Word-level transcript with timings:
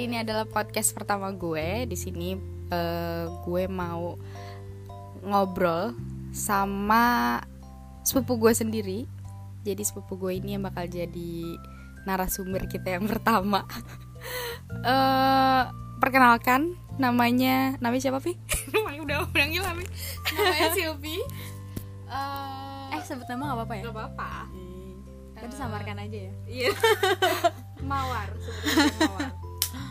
jadi 0.00 0.08
ini 0.08 0.24
adalah 0.24 0.48
podcast 0.48 0.96
pertama 0.96 1.28
gue. 1.28 1.84
Di 1.84 1.92
sini 1.92 2.32
eh, 2.72 3.24
gue 3.44 3.64
mau 3.68 4.16
ngobrol 5.20 5.92
sama 6.32 7.36
sepupu 8.00 8.48
gue 8.48 8.56
sendiri. 8.56 9.04
Jadi 9.60 9.84
sepupu 9.84 10.16
gue 10.16 10.40
ini 10.40 10.56
yang 10.56 10.64
bakal 10.64 10.88
jadi 10.88 11.60
narasumber 12.08 12.64
kita 12.64 12.96
yang 12.96 13.04
pertama. 13.04 13.68
eh 14.88 15.68
perkenalkan 16.00 16.80
namanya 16.96 17.76
namanya 17.84 18.08
siapa 18.08 18.24
Pi? 18.24 18.40
namanya 18.72 19.04
udah 19.04 19.18
udah 19.28 19.46
hilang 19.52 19.76
Pi. 19.76 19.84
Namanya 20.32 20.68
Silvi. 20.72 21.20
Eh, 22.08 22.96
Eh 22.96 23.04
sebut 23.04 23.28
nama 23.28 23.52
gak 23.52 23.56
apa-apa 23.60 23.74
ya? 23.76 23.82
nggak 23.84 23.96
apa-apa. 24.00 24.32
Kita 25.36 25.56
samarkan 25.60 26.08
aja 26.08 26.18
ya 26.24 26.32
Iya. 26.48 26.72
mawar, 27.92 28.32
mawar. 28.96 29.39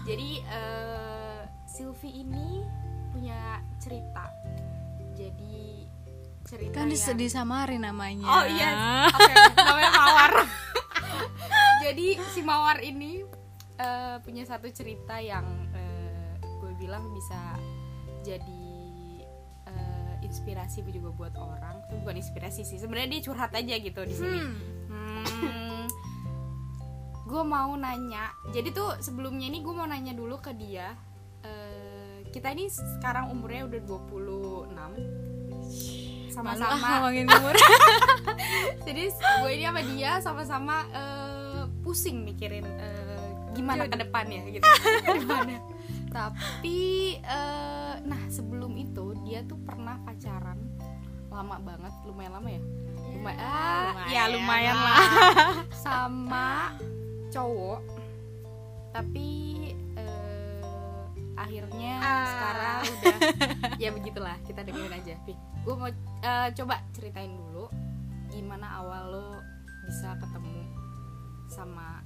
Jadi 0.10 0.42
eh 0.42 1.42
Silvi 1.70 2.26
ini 2.26 2.66
punya 3.14 3.62
cerita. 3.78 4.26
Jadi 5.14 5.86
cerita 6.42 6.74
Kan 6.74 6.90
yang... 6.90 7.18
disamarin 7.22 7.86
namanya 7.86 8.26
Oh 8.26 8.46
iya, 8.50 9.06
oke, 9.06 9.34
namanya 9.54 9.92
Mawar. 9.94 10.34
Jadi 11.86 12.18
si 12.34 12.42
Mawar 12.42 12.82
ini 12.82 13.22
eh, 13.78 14.18
punya 14.26 14.50
satu 14.50 14.66
cerita 14.74 15.22
yang 15.22 15.46
eh, 15.78 16.34
gue 16.42 16.74
bilang 16.82 17.06
bisa 17.14 17.38
jadi 18.20 18.66
eh, 19.70 20.14
inspirasi 20.26 20.82
juga 20.90 21.14
buat 21.14 21.36
orang. 21.38 21.86
Bukan 22.02 22.18
inspirasi 22.18 22.66
sih, 22.66 22.82
sebenarnya 22.82 23.20
dia 23.20 23.22
curhat 23.30 23.54
aja 23.54 23.76
gitu 23.78 24.02
di 24.04 24.16
sini. 24.18 24.42
Hmm, 24.90 25.79
gue 27.30 27.44
mau 27.46 27.78
nanya. 27.78 28.34
Jadi 28.50 28.74
tuh 28.74 28.98
sebelumnya 28.98 29.46
ini 29.46 29.62
gue 29.62 29.74
mau 29.74 29.86
nanya 29.86 30.18
dulu 30.18 30.42
ke 30.42 30.58
dia. 30.58 30.98
Eh, 31.46 32.26
kita 32.34 32.50
ini 32.58 32.66
sekarang 32.68 33.30
umurnya 33.30 33.70
udah 33.70 33.82
26 33.86 34.74
Malu 36.40 36.56
ah 36.62 36.72
sama-sama 36.72 36.88
ngomongin 37.04 37.26
umur. 37.38 37.56
Jadi 38.88 39.04
gue 39.14 39.52
ini 39.54 39.64
sama 39.70 39.82
dia 39.86 40.12
sama-sama 40.24 40.76
eh, 40.90 41.62
pusing 41.86 42.26
mikirin 42.26 42.66
eh, 42.66 43.54
gimana 43.54 43.86
ke 43.86 43.98
depannya 43.98 44.42
gitu. 44.50 44.66
Depannya 45.22 45.60
tapi 46.10 47.22
eh, 47.22 47.94
nah 48.02 48.22
sebelum 48.28 48.74
itu 48.82 49.14
dia 49.26 49.46
tuh 49.46 49.62
pernah 49.62 50.02
pacaran 50.02 50.58
lama 51.30 51.62
banget 51.62 51.94
lumayan 52.10 52.34
lama 52.42 52.50
ya? 52.50 52.62
Lumayan 53.10 53.40
ah, 53.46 53.94
ya 54.10 54.24
lumayan 54.34 54.78
lah. 54.78 55.02
Sama 55.86 56.74
cowok. 57.30 57.80
Tapi 58.90 59.28
eh, 59.96 60.60
akhirnya 61.38 61.94
sekarang 62.04 62.82
udah 62.94 63.18
ya 63.78 63.90
begitulah 63.94 64.36
kita 64.44 64.66
dengerin 64.66 64.94
aja. 64.94 65.16
Gue 65.64 65.76
mau 65.78 65.90
eh, 65.90 66.50
coba 66.54 66.82
ceritain 66.92 67.32
dulu 67.32 67.70
gimana 68.30 68.82
awal 68.82 69.04
lo 69.10 69.30
bisa 69.90 70.14
ketemu 70.22 70.62
sama 71.50 72.02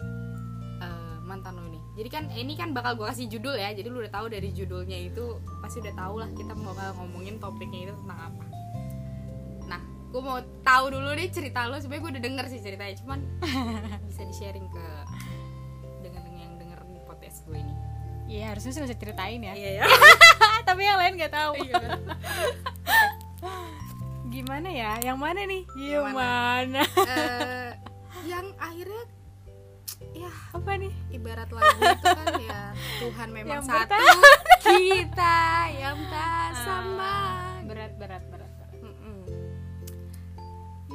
eh, 0.84 1.18
mantan 1.24 1.60
lo 1.60 1.68
ini. 1.72 1.80
Jadi 1.94 2.10
kan 2.12 2.24
ini 2.32 2.54
kan 2.60 2.76
bakal 2.76 3.00
gue 3.00 3.08
kasih 3.08 3.32
judul 3.32 3.56
ya 3.56 3.72
jadi 3.72 3.88
lu 3.88 4.04
udah 4.04 4.14
tahu 4.14 4.28
dari 4.28 4.50
judulnya 4.52 4.98
itu 5.08 5.40
pasti 5.64 5.80
udah 5.82 5.96
tahu 5.96 6.16
lah 6.20 6.30
kita 6.36 6.54
mau 6.58 6.74
ngomongin 6.74 7.40
topiknya 7.40 7.90
itu 7.90 7.94
tentang 8.04 8.34
apa 8.34 8.53
gue 10.14 10.22
mau 10.22 10.38
tahu 10.62 10.86
dulu 10.94 11.10
nih 11.12 11.28
cerita 11.28 11.66
lo 11.66 11.76
sebenarnya 11.76 12.00
gue 12.00 12.12
udah 12.14 12.24
denger 12.24 12.46
sih 12.48 12.60
ceritanya 12.62 12.96
cuman 13.02 13.20
bisa 14.08 14.22
di 14.22 14.32
sharing 14.32 14.70
ke 14.70 14.86
dengan 16.00 16.24
yang 16.32 16.54
denger 16.56 16.80
di 16.88 17.00
podcast 17.04 17.44
gue 17.44 17.58
ini 17.58 17.76
Iya 18.24 18.56
harusnya 18.56 18.72
sih 18.72 18.82
bisa 18.82 18.96
ceritain 18.96 19.42
ya 19.42 19.52
iya 19.52 19.70
ya 19.78 19.84
Tapi 20.70 20.82
yang 20.82 20.96
lain 20.96 21.20
gak 21.20 21.34
tahu 21.34 21.52
Iya. 21.60 21.76
Gimana 24.34 24.70
ya? 24.72 24.96
Yang 25.04 25.20
mana 25.20 25.42
nih? 25.44 25.62
Yang 25.76 25.92
Yang 25.92 26.08
mana? 26.16 26.82
Eh, 27.04 27.70
yang 28.24 28.48
akhirnya 28.56 29.04
ya 30.16 30.32
Apa 30.56 30.72
nih? 30.80 30.94
ibarat 31.12 31.50
lagu 31.52 31.82
itu 31.84 32.08
kan 32.08 32.28
ya 32.40 32.62
Tuhan 33.04 33.28
memang 33.30 33.52
Yang 33.52 33.64
satu 33.68 33.96
kita 34.64 35.40
yang 35.76 35.98
tak 36.08 36.52
sama 36.64 37.14
Berat 37.68 37.94
berat 38.00 38.24
berat. 38.32 38.43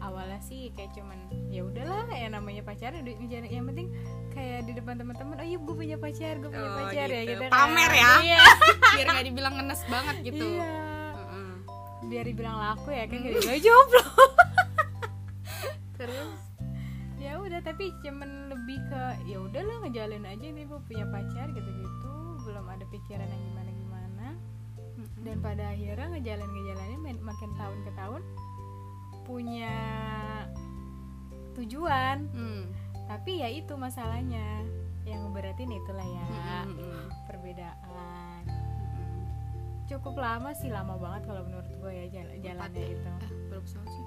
awalnya 0.00 0.40
sih 0.40 0.72
kayak 0.72 0.92
cuman 0.92 1.16
ya 1.48 1.60
udahlah 1.60 2.08
ya 2.08 2.28
namanya 2.28 2.62
pacaran 2.62 3.04
yang 3.04 3.64
penting 3.66 3.90
kayak 4.30 4.60
di 4.62 4.72
depan 4.72 4.94
teman-teman 4.96 5.34
oh 5.34 5.44
iya 5.44 5.58
gue 5.58 5.74
punya 5.76 5.96
pacar 5.96 6.34
gue 6.36 6.48
punya 6.48 6.68
Oh, 6.68 6.76
pacar 6.80 7.06
ya 7.06 7.22
gitu. 7.22 7.30
gitu 7.32 7.42
kan. 7.42 7.50
Pamer 7.52 7.90
ya. 7.92 8.10
iya 8.20 8.42
biar 8.94 9.06
nggak 9.08 9.26
dibilang 9.26 9.54
ngenes 9.54 9.82
banget 9.84 10.16
gitu 10.24 10.46
iya 10.46 10.74
Mm-mm. 11.12 11.50
biar 12.06 12.24
dibilang 12.24 12.56
laku 12.56 12.88
ya 12.90 13.04
kan 13.04 13.18
kayak 13.18 13.34
dibilang 13.36 13.60
jomblo 13.60 14.04
terus 15.98 16.30
ya 17.16 17.36
udah 17.36 17.60
tapi 17.60 17.84
cuman 18.00 18.30
lebih 18.48 18.78
ke 18.82 19.02
ya 19.26 19.38
udahlah 19.38 19.76
ngejalin 19.80 20.24
aja 20.24 20.46
nih 20.48 20.64
gue 20.64 20.80
punya 20.82 21.04
pacar 21.06 21.46
gitu-gitu 21.48 22.14
belum 22.40 22.66
ada 22.66 22.84
pikiran 22.86 23.26
yang 23.26 23.42
gimana-gimana 23.46 24.26
dan 25.20 25.36
pada 25.38 25.64
akhirnya 25.68 26.08
ngejalan 26.10 26.48
ngejalannya 26.48 26.98
main- 26.98 27.20
makin 27.22 27.50
tahun 27.54 27.78
ke 27.82 27.92
tahun 27.94 28.22
punya 29.22 29.76
tujuan 31.52 32.16
Mm. 32.32 32.64
Tapi 33.10 33.42
ya 33.42 33.50
itu 33.50 33.74
masalahnya. 33.74 34.62
Yang 35.02 35.26
ngeberatin 35.26 35.70
itulah 35.72 36.06
ya 36.06 36.26
Mm-mm. 36.62 37.10
perbedaan. 37.26 38.42
Mm-mm. 38.46 39.26
cukup 39.84 40.14
lama 40.14 40.54
sih 40.54 40.70
lama 40.70 40.94
banget 40.94 41.26
kalau 41.26 41.42
menurut 41.42 41.66
gue 41.66 41.90
ya 41.90 42.06
jal- 42.12 42.38
jalannya 42.38 42.70
Empat 42.70 42.78
ya? 42.78 42.94
itu. 42.94 43.08
Eh, 43.10 43.30
berapa 43.50 43.66
tahun 43.66 43.86
sih? 43.88 44.04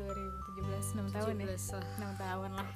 2017 0.00 0.96
6 0.96 1.12
tahun 1.12 1.34
ya. 1.36 1.46
17 1.52 1.76
lah. 1.76 1.84
6 2.00 2.16
tahun 2.16 2.50
lah. 2.54 2.68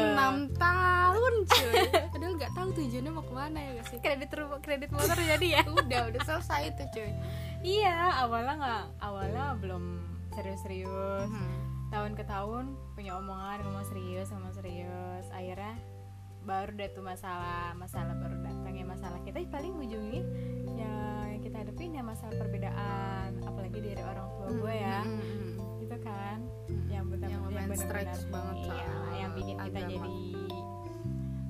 Enam 0.00 0.34
tahun 0.56 1.32
cuy. 1.44 1.74
Padahal 2.10 2.32
nggak 2.34 2.52
tahu 2.52 2.68
tujuannya 2.72 3.12
mau 3.12 3.22
ke 3.22 3.32
mana 3.32 3.58
ya 3.60 3.82
sih? 3.86 3.98
Kredit 3.98 4.30
ru- 4.32 4.58
kredit 4.58 4.90
motor 4.90 5.14
jadi 5.14 5.46
ya? 5.46 5.62
Udah 5.68 6.10
udah 6.10 6.22
selesai 6.24 6.72
itu 6.72 6.82
cuy. 6.90 7.10
Iya 7.60 7.94
awalnya 8.24 8.54
nggak 8.56 8.84
awalnya 8.98 9.44
belum 9.54 9.84
serius-serius. 10.32 11.28
Hmm. 11.28 11.59
Tahun 11.90 12.14
ke 12.14 12.24
tahun 12.24 12.64
punya 12.94 13.12
omongan 13.14 13.62
ngomong 13.62 13.84
serius 13.84 14.30
ngomong 14.30 14.52
serius 14.52 15.26
akhirnya 15.30 15.74
baru 16.40 16.72
deh 16.72 16.88
tuh 16.90 17.02
masalah 17.02 17.74
masalah 17.74 18.14
baru 18.16 18.40
datang 18.40 18.72
ya 18.72 18.86
masalah 18.86 19.18
kita 19.20 19.42
paling 19.46 19.74
ujungnya 19.76 20.22
ya 20.72 20.94
yang 21.28 21.42
kita 21.42 21.56
hadapin 21.60 21.92
ya 21.92 22.00
masalah 22.00 22.32
perbedaan 22.32 23.42
apalagi 23.42 23.78
dari 23.78 24.00
orang 24.00 24.26
tua 24.32 24.48
gue 24.48 24.74
ya 24.74 24.98
Hmm, 25.02 25.18
hmm, 25.18 25.36
hmm. 25.58 25.78
gitu 25.80 25.96
kan 26.00 26.38
Hmm. 26.64 26.86
yang 26.88 27.04
benar 27.06 27.28
Yang 27.28 27.42
benar-benar 27.42 27.78
stretch 27.82 28.20
banget 28.30 28.56
iya, 28.62 28.86
yang 29.16 29.30
bikin 29.34 29.56
kita 29.58 29.66
agama. 29.76 29.90
jadi 29.90 30.14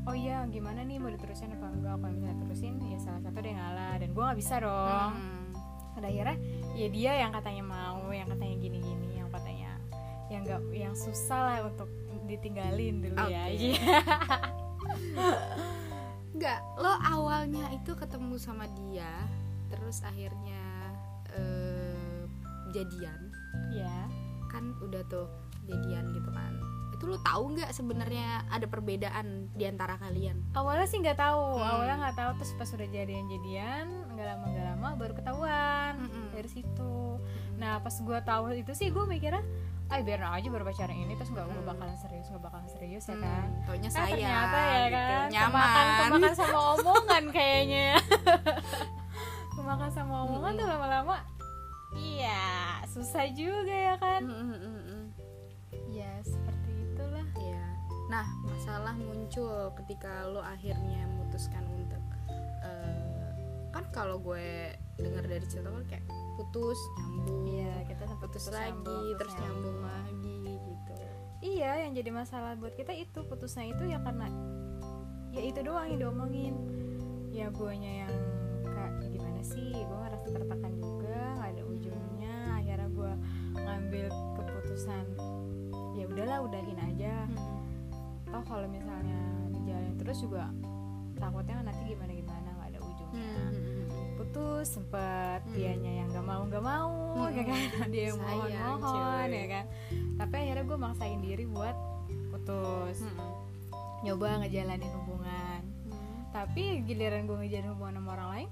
oh 0.03 0.17
iya 0.17 0.37
gimana 0.49 0.81
nih 0.81 0.97
mau 0.97 1.11
diterusin 1.11 1.53
apa 1.53 1.67
enggak 1.69 1.95
kalau 1.95 2.11
misalnya 2.11 2.37
terusin 2.41 2.75
ya 2.83 2.99
salah 2.99 3.21
satu 3.21 3.39
dia 3.39 3.53
ngalah 3.55 3.95
dan 3.95 4.09
gue 4.11 4.23
nggak 4.25 4.39
bisa 4.41 4.55
dong 4.59 5.13
Hmm. 5.13 5.47
pada 5.93 6.07
akhirnya 6.09 6.37
ya 6.73 6.89
dia 6.89 7.13
yang 7.21 7.31
katanya 7.31 7.63
mau 7.63 8.09
yang 8.09 8.27
katanya 8.27 8.51
yang 8.51 8.63
katanya 8.65 8.90
yang 10.31 10.43
enggak 10.43 10.62
yang 10.71 10.94
susah 10.94 11.41
lah 11.43 11.56
untuk 11.67 11.91
ditinggalin 12.25 13.03
dulu 13.03 13.19
ya 13.27 13.44
Oke. 13.44 13.59
Iya. 13.59 13.99
Enggak, 16.31 16.61
lo 16.79 16.94
awalnya 16.97 17.69
itu 17.71 17.93
ketemu 17.93 18.38
sama 18.38 18.65
dia, 18.73 19.11
terus 19.69 20.00
akhirnya 20.00 20.62
eh, 21.35 22.23
jadian, 22.71 23.21
ya 23.71 24.06
kan 24.49 24.73
udah 24.81 25.03
tuh 25.06 25.27
jadian 25.67 26.15
gitu 26.15 26.31
kan. 26.31 26.55
Itu 26.94 27.05
lo 27.06 27.19
tahu 27.21 27.56
nggak 27.56 27.75
sebenarnya 27.75 28.47
ada 28.47 28.65
perbedaan 28.65 29.50
di 29.53 29.65
antara 29.65 29.99
kalian? 29.99 30.38
awalnya 30.53 30.87
sih 30.87 31.00
nggak 31.00 31.19
tahu 31.19 31.59
Hmm. 31.59 31.67
awalnya 31.67 31.97
nggak 31.99 32.17
tahu 32.17 32.31
terus 32.38 32.53
pas 32.55 32.71
udah 32.71 32.88
jadian 32.88 33.25
jadian 33.26 33.87
nggak 34.12 34.26
lama 34.26 34.44
nggak 34.47 34.67
lama 34.71 34.88
baru 34.97 35.12
ketahuan 35.15 35.93
Mm-mm. 35.99 36.26
dari 36.31 36.50
situ 36.50 36.94
nah 37.56 37.79
pas 37.79 37.93
gue 37.94 38.19
tahu 38.21 38.43
itu 38.53 38.73
sih 38.75 38.88
gue 38.88 39.05
mikirnya 39.06 39.41
ah 39.91 39.99
biar 40.01 40.23
aja 40.23 40.47
baru 40.47 40.63
pacaran 40.63 40.95
ini 40.95 41.13
terus 41.13 41.29
nggak 41.29 41.45
nggak 41.45 41.61
Mm. 41.61 41.71
bakalan 41.73 41.97
serius 41.97 42.27
nggak 42.27 42.45
bakalan 42.45 42.69
serius 42.69 43.05
ya 43.05 43.13
Hmm, 43.13 43.23
kan 43.23 43.49
taunya 43.65 43.85
Eh, 43.85 43.93
saya 43.93 44.07
ternyata 44.09 44.59
ya 44.59 44.79
gitu. 44.81 44.95
kan 44.95 45.27
nyaman. 45.29 45.51
kemakan 45.51 45.87
kemakan 46.07 46.35
sama 46.37 46.59
omongan 46.73 47.25
kayaknya 47.31 47.89
kemakan 49.55 49.91
sama 49.91 50.15
omongan 50.25 50.53
tuh 50.55 50.67
lama-lama 50.67 51.17
iya 51.93 52.43
susah 52.87 53.27
juga 53.31 53.75
ya 53.75 53.95
kan 53.97 54.21
Mm, 54.23 54.35
mm, 54.47 54.57
mm, 54.57 54.83
mm. 54.87 55.05
ya 55.91 56.13
seperti 56.23 56.71
itulah 56.87 57.27
Iya. 57.37 57.65
Nah, 58.09 58.27
masalah 58.45 58.95
muncul 58.97 59.55
ketika 59.77 60.11
lo 60.25 60.39
akhirnya 60.41 61.03
memutuskan 61.09 61.63
untuk 61.69 62.03
eh, 62.61 63.31
kan 63.71 63.85
kalau 63.91 64.19
gue 64.19 64.75
dengar 65.00 65.25
dari 65.25 65.47
cerita 65.49 65.69
lo 65.73 65.81
kayak 65.88 66.05
putus 66.41 66.81
nyambung, 66.97 67.44
iya 67.44 67.75
kita 67.85 68.02
sempat 68.08 68.29
putus, 68.32 68.44
putus 68.49 68.56
lagi, 68.56 68.73
nyambung, 68.73 69.19
terus 69.20 69.35
nyambung. 69.37 69.79
lagi 69.85 70.38
gitu. 70.56 70.93
iya 71.41 71.70
yang 71.85 71.93
jadi 71.93 72.11
masalah 72.12 72.56
buat 72.56 72.73
kita 72.76 72.93
itu 72.97 73.20
putusnya 73.29 73.64
itu 73.69 73.82
ya 73.88 73.99
karena 74.00 74.29
ya 75.31 75.43
itu 75.44 75.61
doang 75.62 75.87
yang 75.88 75.99
diomongin. 76.08 76.55
Ya 77.31 77.47
guanya 77.55 78.06
yang 78.06 78.14
kayak 78.67 78.93
"Ya 79.06 79.08
gimana 79.14 79.41
sih? 79.47 79.70
Gue 79.70 79.99
ngerasa 80.02 80.26
tertekan 80.35 80.73
juga 80.82 81.19
nggak 81.38 81.50
ada 81.55 81.62
ujungnya. 81.62 82.37
Akhirnya 82.58 82.88
gue 82.91 83.12
ngambil 83.55 84.06
keputusan 84.35 85.05
ya 85.94 86.05
udahlah 86.11 86.38
udahin 86.43 86.79
aja. 86.91 87.14
Toh 88.26 88.43
kalau 88.47 88.67
misalnya 88.67 89.20
dijalanin 89.55 89.94
terus 89.94 90.19
juga 90.19 90.50
takutnya 91.20 91.61
nanti 91.62 91.82
gimana 91.93 92.12
gimana 92.17 92.49
nggak 92.56 92.69
ada 92.75 92.81
ujungnya 92.81 93.35
putus 94.31 94.67
sempet 94.71 95.43
Hmm. 95.43 95.53
dianya 95.53 95.93
yang 95.97 96.09
nggak 96.09 96.23
mau 96.23 96.43
nggak 96.44 96.62
mau 96.62 96.91
Hmm. 97.19 97.35
ya 97.35 97.43
kan? 97.43 97.59
Dia 97.93 98.03
yang 98.06 98.19
mohon 98.19 98.47
Sayang, 98.47 98.79
mohon 98.79 99.27
cuy. 99.27 99.35
ya 99.35 99.47
kan? 99.49 99.65
Tapi 100.17 100.35
akhirnya 100.37 100.65
gue 100.65 100.79
maksain 100.79 101.19
diri 101.21 101.44
buat 101.44 101.77
putus. 102.31 102.99
Nyoba 104.00 104.41
ngejalanin 104.41 104.93
hubungan. 104.94 105.61
Tapi 106.31 106.62
giliran 106.85 107.27
gue 107.27 107.37
ngejalanin 107.37 107.71
hubungan 107.71 107.94
sama 107.97 108.11
orang 108.15 108.29
lain 108.31 108.49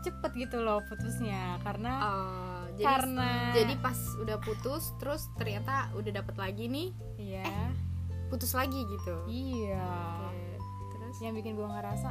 cepet 0.00 0.32
gitu 0.38 0.58
loh 0.58 0.80
putusnya. 0.82 1.58
Karena 1.60 1.92
Oh, 2.00 2.62
jadi 2.72 2.86
karena 2.86 3.28
jadi 3.52 3.74
pas 3.78 3.98
udah 4.16 4.38
putus 4.38 4.94
terus 4.96 5.28
ternyata 5.36 5.92
udah 5.92 6.12
dapet 6.14 6.34
lagi 6.34 6.64
nih 6.66 6.88
iya. 7.18 7.44
putus 8.28 8.54
lagi 8.54 8.80
gitu. 8.80 9.14
iya. 9.26 9.84
Oke, 10.24 10.56
Terus? 10.94 11.16
Yang 11.20 11.34
bikin 11.36 11.52
gue 11.54 11.68
ngerasa 11.68 12.08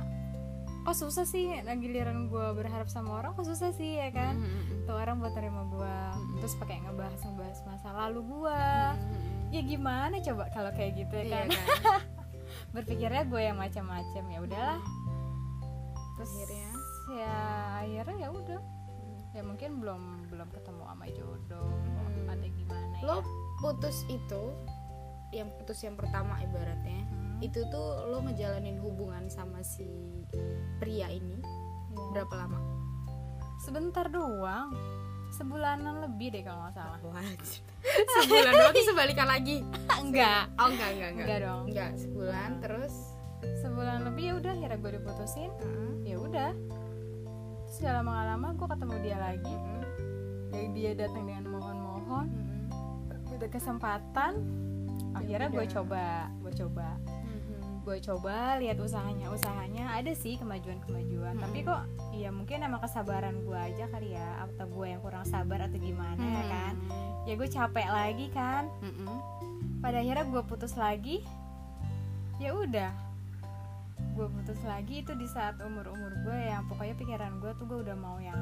kok 0.87 0.95
susah 0.95 1.27
sih 1.27 1.51
nah 1.59 1.75
giliran 1.75 2.25
gue 2.25 2.47
berharap 2.53 2.87
sama 2.87 3.19
orang 3.19 3.35
kok 3.35 3.43
susah 3.45 3.69
sih 3.69 3.99
ya 3.99 4.07
kan 4.07 4.33
Mm, 4.33 4.47
mm, 4.47 4.63
mm. 4.63 4.79
tuh 4.83 4.95
orang 4.95 5.19
buat 5.19 5.35
terima 5.35 5.67
gue 5.67 5.95
Mm-mm. 6.15 6.39
terus 6.39 6.55
pakai 6.55 6.79
ngebahas 6.79 7.19
ngebahas 7.19 7.59
masa 7.61 7.89
lalu 7.93 8.23
gue 8.25 8.61
Mm, 8.89 9.03
mm, 9.03 9.11
mm. 9.11 9.45
ya 9.49 9.61
gimana 9.61 10.15
coba 10.17 10.43
kalau 10.49 10.71
kayak 10.71 10.91
gitu 10.97 11.13
ya 11.13 11.23
Iya 11.23 11.35
kan 11.35 11.47
kan? 11.51 12.01
berpikirnya 12.73 13.23
gue 13.25 13.41
yang 13.43 13.57
macam-macam 13.57 14.23
ya 14.25 14.39
udahlah 14.39 14.79
terus 16.15 16.31
Akhirnya? 16.33 16.69
ya 17.09 17.35
akhirnya 17.77 18.17
ya 18.17 18.29
udah 18.31 18.61
ya 19.31 19.41
mungkin 19.43 19.69
belum 19.77 20.01
belum 20.27 20.47
ketemu 20.49 20.83
sama 20.83 21.05
jodoh 21.09 21.67
Hmm. 21.67 22.31
ada 22.31 22.47
gimana 22.49 22.95
Lo 22.99 23.15
ya 23.17 23.23
putus 23.57 24.07
itu 24.07 24.43
yang 25.29 25.51
putus 25.53 25.81
yang 25.81 25.93
pertama 25.93 26.39
ibaratnya 26.39 27.03
Hmm, 27.07 27.37
itu 27.39 27.61
tuh 27.67 27.87
lo 28.07 28.21
ngejalanin 28.21 28.79
hubungan 28.79 29.27
sama 29.27 29.61
si 29.61 29.85
pria 30.77 31.07
ini 31.07 31.37
ya. 31.37 32.01
berapa 32.13 32.33
lama? 32.35 32.59
sebentar 33.57 34.05
doang. 34.05 34.69
Sebulanan 35.27 35.99
lebih 35.99 36.31
deh 36.31 36.39
kalau 36.39 36.63
nggak 36.63 36.73
salah. 36.73 36.97
Sebulan 38.15 38.53
doang 38.53 38.79
sebalikan 38.79 39.27
lagi. 39.27 39.59
Enggak. 39.93 40.47
Oh 40.55 40.71
enggak 40.71 40.89
enggak 40.93 41.09
enggak. 41.11 41.25
Enggak 41.25 41.39
dong. 41.41 41.63
Enggak 41.67 41.91
sebulan 41.97 42.49
Hmm. 42.49 42.61
terus? 42.63 42.95
Sebulan 43.59 43.99
lebih 44.01 44.23
ya 44.23 44.33
udah 44.35 44.51
akhirnya 44.53 44.77
gue 44.77 44.91
diputusin. 44.95 45.51
Heeh. 45.51 45.91
ya 46.05 46.15
udah. 46.17 46.51
Terus 47.67 47.77
gak 47.81 47.93
lama 47.93 48.09
gak 48.13 48.27
lama 48.31 48.47
gue 48.55 48.67
ketemu 48.71 48.95
dia 49.03 49.17
lagi. 49.19 49.55
Yang 50.49 50.67
dia 50.73 50.91
datang 50.95 51.23
dengan 51.25 51.45
mohon-mohon. 51.49 52.27
Mm-mm. 52.31 53.35
udah 53.35 53.49
kesempatan 53.51 54.33
akhirnya 55.23 55.49
gue 55.49 55.65
udah. 55.65 55.73
coba 55.73 56.03
gue 56.43 56.53
coba 56.53 56.87
Mm-mm. 57.25 57.61
gue 57.87 57.97
coba 58.03 58.35
lihat 58.59 58.77
usahanya 58.77 59.27
usahanya 59.31 59.83
ada 59.95 60.11
sih 60.13 60.35
kemajuan-kemajuan 60.37 61.33
Mm-mm. 61.37 61.43
tapi 61.43 61.59
kok 61.65 61.83
ya 62.13 62.29
mungkin 62.33 62.65
emang 62.65 62.81
kesabaran 62.81 63.41
gue 63.45 63.57
aja 63.57 63.85
kali 63.89 64.13
ya 64.13 64.43
atau 64.43 64.65
gue 64.67 64.87
yang 64.91 65.01
kurang 65.01 65.25
sabar 65.25 65.65
atau 65.65 65.79
gimana 65.79 66.21
ya 66.21 66.43
kan 66.49 66.73
ya 67.25 67.33
gue 67.35 67.49
capek 67.49 67.87
lagi 67.87 68.27
kan 68.33 68.69
Mm-mm. 68.83 69.15
pada 69.81 70.01
akhirnya 70.01 70.25
gue 70.27 70.43
putus 70.45 70.73
lagi 70.75 71.21
ya 72.37 72.53
udah 72.53 72.91
gue 74.17 74.27
putus 74.33 74.57
lagi 74.65 75.05
itu 75.05 75.13
di 75.13 75.29
saat 75.29 75.61
umur 75.61 75.93
umur 75.93 76.09
gue 76.25 76.37
yang 76.37 76.65
pokoknya 76.65 76.97
pikiran 76.97 77.37
gue 77.37 77.53
tuh 77.57 77.65
gue 77.69 77.79
udah 77.85 77.97
mau 77.97 78.17
yang 78.17 78.37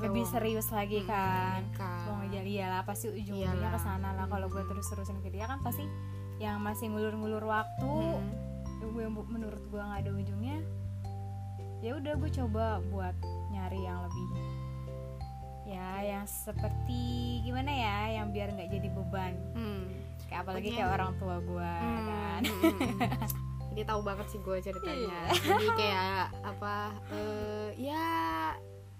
lebih 0.00 0.24
serius 0.24 0.68
lagi 0.68 1.02
kan 1.02 1.60
Nikah. 1.64 2.06
mau 2.06 2.14
ngejar 2.20 2.44
iyalah 2.44 2.82
pasti 2.82 3.06
ujung 3.08 3.34
ujungnya 3.36 3.50
Iyalah. 3.58 3.72
ke 3.72 3.80
sana 3.80 4.08
lah 4.12 4.26
kalau 4.26 4.46
gue 4.46 4.58
Hmm. 4.58 4.70
terus 4.70 4.86
terusin 4.86 5.18
ke 5.18 5.28
dia 5.28 5.44
kan 5.44 5.58
pasti 5.58 5.84
yang 6.38 6.58
masih 6.58 6.86
ngulur-ngulur 6.88 7.42
waktu 7.42 7.90
Mm. 7.90 8.30
gue 8.88 9.04
menurut 9.08 9.62
gue 9.64 9.80
nggak 9.80 10.00
ada 10.00 10.10
ujungnya 10.12 10.58
ya 11.78 11.94
udah 11.94 12.14
gue 12.14 12.30
coba 12.32 12.64
buat 12.86 13.14
nyari 13.48 13.80
yang 13.80 13.98
lebih 14.00 14.26
ya 15.68 15.90
yang 16.00 16.24
seperti 16.24 17.02
gimana 17.42 17.68
ya 17.68 17.98
yang 18.14 18.30
biar 18.30 18.48
nggak 18.50 18.70
jadi 18.70 18.88
beban 18.88 19.34
Mm. 19.52 19.82
kayak 20.24 20.40
apalagi 20.40 20.68
kayak 20.70 20.90
orang 20.92 21.12
tua 21.16 21.36
gue 21.40 21.72
Hmm, 21.74 22.06
kan 22.06 22.40
hmm, 22.44 22.62
hmm. 22.62 23.46
Ini 23.68 23.82
tahu 23.84 24.02
banget 24.02 24.26
sih 24.28 24.40
gue 24.40 24.58
ceritanya. 24.58 25.06
Iya. 25.30 25.38
Jadi 25.38 25.66
kayak 25.72 26.22
apa? 26.42 26.76
eh, 27.10 27.68
ya 27.78 28.06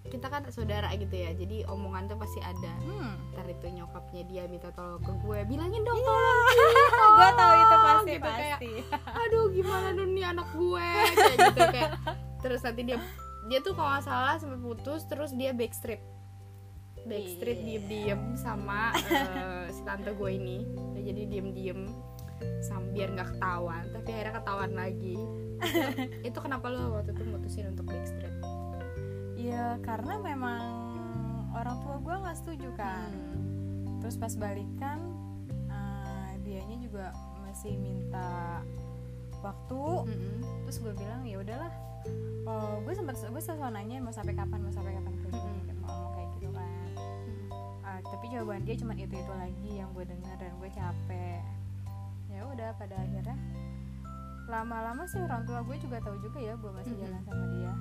kita 0.09 0.27
kan 0.27 0.43
saudara 0.49 0.89
gitu 0.93 1.13
ya. 1.13 1.31
Jadi 1.33 1.63
omongan 1.65 2.09
tuh 2.09 2.17
pasti 2.17 2.41
ada. 2.41 2.73
hmm. 2.83 3.33
Ntar 3.33 3.47
itu 3.49 3.67
nyokapnya 3.71 4.23
dia 4.25 4.43
minta 4.49 4.73
tolong 4.73 4.99
ke 4.99 5.13
gue, 5.21 5.39
bilangin 5.47 5.83
dong 5.85 5.97
Iya. 5.97 6.09
tolong. 6.09 6.39
gue 7.19 7.29
tahu 7.31 7.53
itu 7.55 7.77
pasti 7.79 8.11
gitu, 8.11 8.25
kayak, 8.25 8.59
pasti 8.59 8.73
Aduh 9.07 9.47
gimana 9.51 9.89
dong 9.93 10.11
nih 10.13 10.25
anak 10.27 10.49
gue 10.51 10.89
kayak 11.17 11.37
gitu 11.39 11.63
kayak. 11.71 11.91
Terus 12.39 12.61
nanti 12.63 12.83
dia 12.83 12.99
dia 13.47 13.59
tuh 13.61 13.73
kalau 13.73 13.89
nggak 13.91 14.05
salah 14.05 14.37
sampai 14.37 14.59
putus 14.59 15.03
terus 15.05 15.33
dia 15.33 15.57
backstreet 15.57 16.05
backstreet 17.05 17.59
Iya. 17.59 17.65
diem-diem 17.65 18.21
sama 18.37 18.93
eh, 18.93 19.73
si 19.73 19.81
tante 19.83 20.13
gue 20.13 20.31
ini 20.31 20.69
Dia 20.93 21.03
jadi 21.09 21.23
diem-diem 21.25 21.81
sam 22.61 22.93
biar 22.93 23.09
nggak 23.11 23.35
ketahuan 23.35 23.89
tapi 23.91 24.09
akhirnya 24.13 24.35
ketahuan 24.37 24.73
lagi 24.77 25.17
itu, 25.59 25.89
itu 26.29 26.39
kenapa 26.39 26.69
lo 26.69 26.95
waktu 26.95 27.11
itu 27.11 27.23
mutusin 27.25 27.73
untuk 27.73 27.89
backstreet 27.89 28.28
ya 29.49 29.81
karena 29.81 30.15
memang 30.19 30.63
orang 31.51 31.77
tua 31.81 31.97
gue 31.99 32.15
nggak 32.19 32.37
setuju 32.37 32.69
kan 32.75 33.09
Hmm. 33.09 33.99
terus 33.99 34.15
pas 34.15 34.31
balikan 34.35 34.99
eh, 35.67 36.31
dianya 36.41 36.77
juga 36.79 37.07
masih 37.43 37.75
minta 37.75 38.61
waktu 39.39 39.81
Mm-mm. 40.05 40.39
terus 40.63 40.79
gue 40.79 40.93
bilang 40.93 41.25
ya 41.25 41.39
udahlah 41.39 41.73
oh 42.45 42.79
gue 42.81 42.93
sempat 42.93 43.17
gue 43.19 43.41
selalu 43.41 43.73
nanya 43.73 43.97
mau 43.99 44.13
sampai 44.13 44.33
kapan 44.33 44.61
mau 44.61 44.71
sampai 44.71 44.93
kapan 44.93 45.13
Mm-mm. 45.17 45.33
Kayak 45.65 45.77
mau 45.77 45.89
ngomong 45.89 46.13
kayak 46.15 46.29
gitu 46.35 46.49
kan 46.51 46.69
Hmm. 46.95 47.49
Ah, 47.83 47.99
tapi 48.05 48.25
jawaban 48.29 48.63
dia 48.63 48.77
cuma 48.77 48.93
itu 48.93 49.11
itu 49.11 49.33
lagi 49.35 49.71
yang 49.75 49.89
gue 49.91 50.05
dengar 50.05 50.37
dan 50.37 50.53
gue 50.55 50.71
capek 50.71 51.41
ya 52.29 52.41
udah 52.45 52.71
pada 52.77 52.95
akhirnya 52.95 53.37
lama-lama 54.47 55.05
sih 55.05 55.19
orang 55.19 55.43
tua 55.43 55.61
gue 55.61 55.77
juga 55.77 55.99
tahu 55.99 56.17
juga 56.19 56.39
ya 56.39 56.55
gue 56.55 56.71
masih 56.71 56.93
Mm-mm. 56.93 57.05
jalan 57.05 57.23
sama 57.23 57.45
dia 57.51 57.73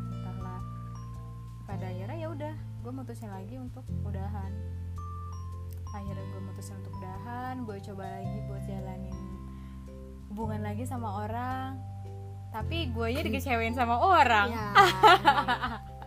pada 1.67 1.85
akhirnya 1.85 2.17
ya 2.17 2.27
udah 2.31 2.53
gue 2.55 2.91
mutusin 2.91 3.27
lagi 3.27 3.55
untuk 3.55 3.83
udahan. 4.01 4.51
Akhirnya 5.89 6.25
gue 6.25 6.41
mutusin 6.41 6.75
untuk 6.77 6.93
udahan 6.95 7.55
gue 7.61 7.77
coba 7.83 8.03
lagi 8.09 8.37
buat 8.45 8.63
jalanin 8.63 9.17
hubungan 10.29 10.61
lagi 10.61 10.83
sama 10.83 11.21
orang. 11.21 11.75
Tapi 12.47 12.89
gue 12.89 13.07
nya 13.11 13.21
dikecewain 13.21 13.75
sama 13.75 13.99
orang. 13.99 14.49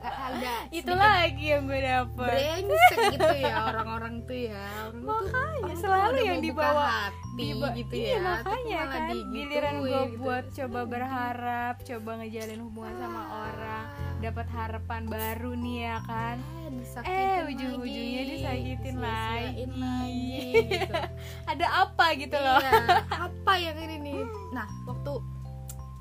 Ya 0.00 0.16
ada 0.16 0.64
itu 0.72 0.92
lagi 0.96 1.52
yang 1.52 1.68
gue 1.68 1.76
dapet. 1.76 2.24
brengsek 2.24 2.98
gitu 3.12 3.36
ya 3.36 3.52
orang-orang 3.68 4.24
tuh 4.24 4.48
ya. 4.48 4.64
Orang 4.88 5.04
Makanya, 5.04 5.60
tuh 5.60 5.76
selalu 5.76 6.18
yang 6.24 6.40
dibawa- 6.40 6.88
hati 7.12 7.36
Tiba- 7.36 7.72
gitu 7.76 7.92
iya, 7.94 8.08
ya. 8.08 8.20
Makanya 8.24 8.80
kan 8.88 9.02
giliran 9.28 9.74
gue 9.78 9.92
gitu. 10.08 10.16
buat 10.18 10.44
coba 10.48 10.80
berharap 10.88 11.74
coba 11.84 12.10
ngejalin 12.16 12.60
hubungan 12.64 12.94
sama 12.96 13.22
orang 13.44 13.84
dapat 14.22 14.46
harapan 14.48 15.02
baru 15.06 15.52
nih 15.54 15.76
ya 15.82 15.96
kan? 16.02 16.36
Eh, 16.38 16.70
disakitin 16.72 17.10
Eh, 17.10 17.40
ujung-ujungnya 17.46 18.22
disakitin 18.26 18.96
lagi. 18.96 19.64
lagi 19.66 20.38
gitu. 20.68 20.94
ada 21.52 21.66
apa 21.80 22.06
gitu 22.14 22.36
loh? 22.36 22.58
Iya, 22.58 22.72
apa 23.10 23.52
yang 23.56 23.76
ini 23.78 23.96
nih? 23.98 24.16
Nah 24.56 24.68
waktu 24.84 25.12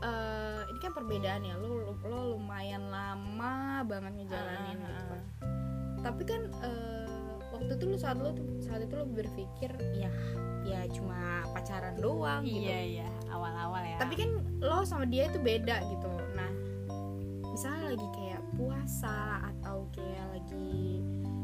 eh, 0.01 0.61
ini 0.67 0.79
kan 0.79 0.91
perbedaan 0.91 1.41
ya. 1.43 1.55
Lo 1.55 1.69
lo 1.97 2.19
lumayan 2.33 2.87
lama 2.87 3.55
banget 3.83 4.11
ngejalanin 4.17 4.77
Ah, 4.77 4.83
gitu 4.83 5.03
ah, 5.03 5.07
kan. 5.09 5.21
tapi 5.99 6.21
kan 6.23 6.41
eh, 6.59 7.07
waktu 7.49 7.71
itu 7.73 7.85
lo 7.85 7.97
saat 7.97 8.17
lo 8.17 8.31
saat 8.59 8.81
itu 8.81 8.93
lo 8.93 9.05
berpikir 9.05 9.71
ya 9.93 10.11
ya 10.61 10.79
cuma 10.87 11.17
pacaran 11.49 11.97
doang 11.97 12.43
gitu. 12.43 12.61
iya 12.61 12.79
iya. 13.01 13.07
Awal-awal 13.27 13.83
ya. 13.85 13.97
Tapi 13.97 14.15
kan 14.15 14.29
lo 14.59 14.83
sama 14.83 15.03
dia 15.03 15.25
itu 15.25 15.37
beda 15.37 15.81
gitu 15.85 16.07
misalnya 17.59 17.91
lagi 17.91 18.07
kayak 18.13 18.41
puasa 18.55 19.17
atau 19.45 19.77
kayak 19.91 20.25
lagi 20.31 21.03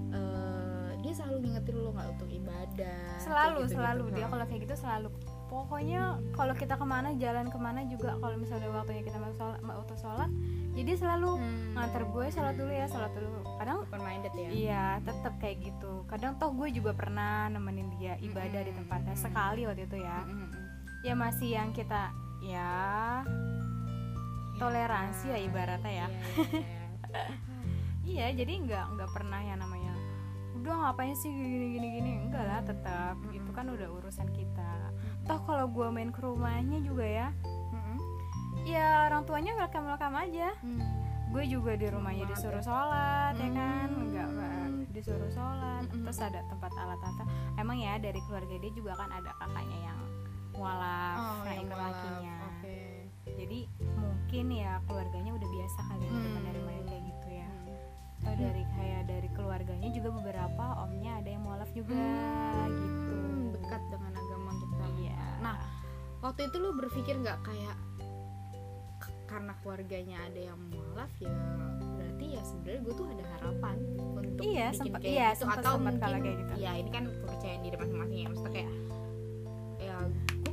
eh, 0.09 0.89
dia 0.97 1.11
selalu 1.13 1.37
ngingetin 1.41 1.75
lo 1.75 1.91
nggak 1.91 2.07
untuk 2.09 2.29
ibadah 2.29 3.19
selalu 3.19 3.57
gitu-gitu. 3.59 3.75
selalu 3.75 4.03
dia 4.09 4.23
Nah. 4.23 4.31
kalau 4.31 4.45
kayak 4.45 4.61
gitu 4.63 4.75
selalu 4.77 5.07
pokoknya 5.45 6.01
kalau 6.31 6.53
kita 6.53 6.73
ke 6.73 6.85
mana 6.85 7.09
jalan 7.15 7.45
ke 7.45 7.57
mana 7.57 7.83
juga 7.85 8.15
kalau 8.15 8.35
misalnya 8.35 8.71
waktunya 8.71 9.03
kita 9.03 9.17
mau 9.17 9.33
sholat 9.33 9.59
mau 9.59 9.75
auto 9.75 9.93
sholat 9.93 10.31
jadi 10.71 10.83
dia 10.85 10.97
selalu 10.97 11.29
Hmm. 11.35 11.71
nganter 11.73 12.03
gue 12.05 12.25
sholat 12.29 12.55
dulu 12.55 12.71
ya 12.71 12.85
sholat 12.85 13.11
dulu 13.11 13.29
kadang 13.55 13.75
open 13.81 14.01
minded 14.01 14.33
ya 14.33 14.49
iya 14.49 14.85
tetap 15.01 15.33
kayak 15.37 15.57
gitu 15.61 15.91
kadang 16.05 16.35
toh 16.35 16.49
gue 16.49 16.71
juga 16.71 16.91
pernah 16.91 17.47
nemenin 17.49 17.91
dia 17.93 18.15
ibadah 18.19 18.61
di 18.61 18.71
Mm-mm. 18.71 18.79
tempatnya 18.81 19.15
sekali 19.15 19.61
waktu 19.63 19.83
itu 19.83 19.97
ya 19.97 20.19
Mm, 20.21 20.31
mm, 20.33 20.47
mm. 20.47 20.63
ya 21.03 21.13
masih 21.13 21.49
yang 21.53 21.69
kita 21.69 22.07
ya 22.41 22.71
toleransi 24.55 25.25
ya 25.29 25.37
ibaratnya 25.39 25.93
ya 25.95 26.07
Iya, 26.07 26.45
iya, 26.45 26.83
iya. 27.11 27.25
iya 28.05 28.27
jadi 28.33 28.53
nggak 28.61 28.85
nggak 28.91 29.09
pernah 29.11 29.39
yang 29.39 29.59
namanya 29.59 29.93
udah 30.55 30.73
ngapain 30.81 31.13
sih 31.13 31.29
gini 31.29 31.67
gini 31.73 31.87
gini 31.93 32.11
enggak 32.21 32.41
lah 32.41 32.61
tetap 32.61 33.15
Mm-mm. 33.19 33.37
itu 33.37 33.49
kan 33.51 33.65
udah 33.67 33.87
urusan 33.91 34.27
kita 34.29 34.73
toh 35.23 35.39
kalau 35.41 35.67
gue 35.67 35.87
main 35.89 36.09
ke 36.09 36.19
rumahnya 36.19 36.79
juga 36.79 37.05
ya 37.05 37.27
Mm-mm. 37.71 37.97
ya 38.63 39.05
orang 39.05 39.23
tuanya 39.23 39.51
welcome 39.55 39.85
welcome 39.85 40.15
aja 40.15 40.49
Hmm. 40.59 40.81
gue 41.29 41.43
juga 41.45 41.75
di 41.75 41.87
rumahnya 41.87 42.23
banget 42.23 42.37
disuruh 42.39 42.59
ya. 42.59 42.65
sholat 42.65 43.33
ya 43.35 43.49
kan 43.51 43.87
Hmm. 43.91 44.03
enggak 44.05 44.29
disuruh 44.91 45.29
sholat 45.29 45.83
Mm-mm. 45.85 46.03
terus 46.07 46.19
ada 46.19 46.39
tempat 46.47 46.71
alat 46.73 46.99
tata 46.99 47.23
emang 47.55 47.77
ya 47.77 47.99
dari 47.99 48.19
keluarga 48.23 48.55
dia 48.55 48.71
juga 48.71 48.95
kan 48.95 49.11
ada 49.11 49.31
kakaknya 49.35 49.79
yang 49.83 49.99
mualaf 50.55 51.15
Oh, 51.19 51.43
nah 51.43 51.51
yang 51.51 51.67
Oke. 52.55 52.79
jadi 53.27 53.59
mungkin 54.35 54.51
ya 54.51 54.83
keluarganya 54.83 55.31
udah 55.31 55.47
biasa 55.47 55.79
kali 55.87 56.05
Hmm. 56.05 56.31
menerima 56.35 56.69
yang 56.69 56.85
kayak 56.85 57.03
gitu 57.07 57.27
ya. 57.31 57.47
Hmm. 57.47 57.63
atau 58.25 58.33
dari 58.35 58.63
kayak 58.67 59.01
dari 59.05 59.29
keluarganya 59.31 59.89
juga 59.91 60.09
beberapa 60.11 60.65
omnya 60.81 61.11
ada 61.15 61.29
yang 61.29 61.39
mualaf 61.39 61.71
juga 61.71 62.03
gitu. 62.67 63.15
Hmm, 63.15 63.43
dekat 63.53 63.81
dengan 63.87 64.11
agama 64.11 64.51
kita. 64.57 64.85
Iya. 64.97 65.19
Nah, 65.39 65.55
waktu 66.19 66.41
itu 66.43 66.55
lu 66.57 66.69
berpikir 66.73 67.15
nggak 67.15 67.39
kayak 67.43 67.75
karena 69.25 69.53
keluarganya 69.57 70.17
ada 70.21 70.39
yang 70.41 70.59
mualaf 70.65 71.11
ya 71.17 71.31
berarti 71.95 72.25
ya 72.29 72.41
sebenarnya 72.43 72.81
gue 72.81 72.93
tuh 72.93 73.07
ada 73.09 73.23
harapan 73.31 73.75
untuk 74.19 74.43
Iya, 74.43 74.65
bikin 74.67 74.79
sempet- 74.83 75.01
kayak 75.01 75.11
iya, 75.11 75.27
gitu. 75.29 75.39
sempet- 75.39 75.59
atau 75.59 75.73
sempet 75.73 75.93
mungkin 75.95 76.11
kayak 76.19 76.37
gitu. 76.37 76.53
ya 76.57 76.71
ini 76.75 76.89
kan 76.91 77.03
kepercayaan 77.07 77.61
diri 77.61 77.75
masing-masing 77.77 78.17
ya. 78.17 78.27
Maksudnya 78.27 78.51
kayak 78.53 78.69
ya 78.69 78.94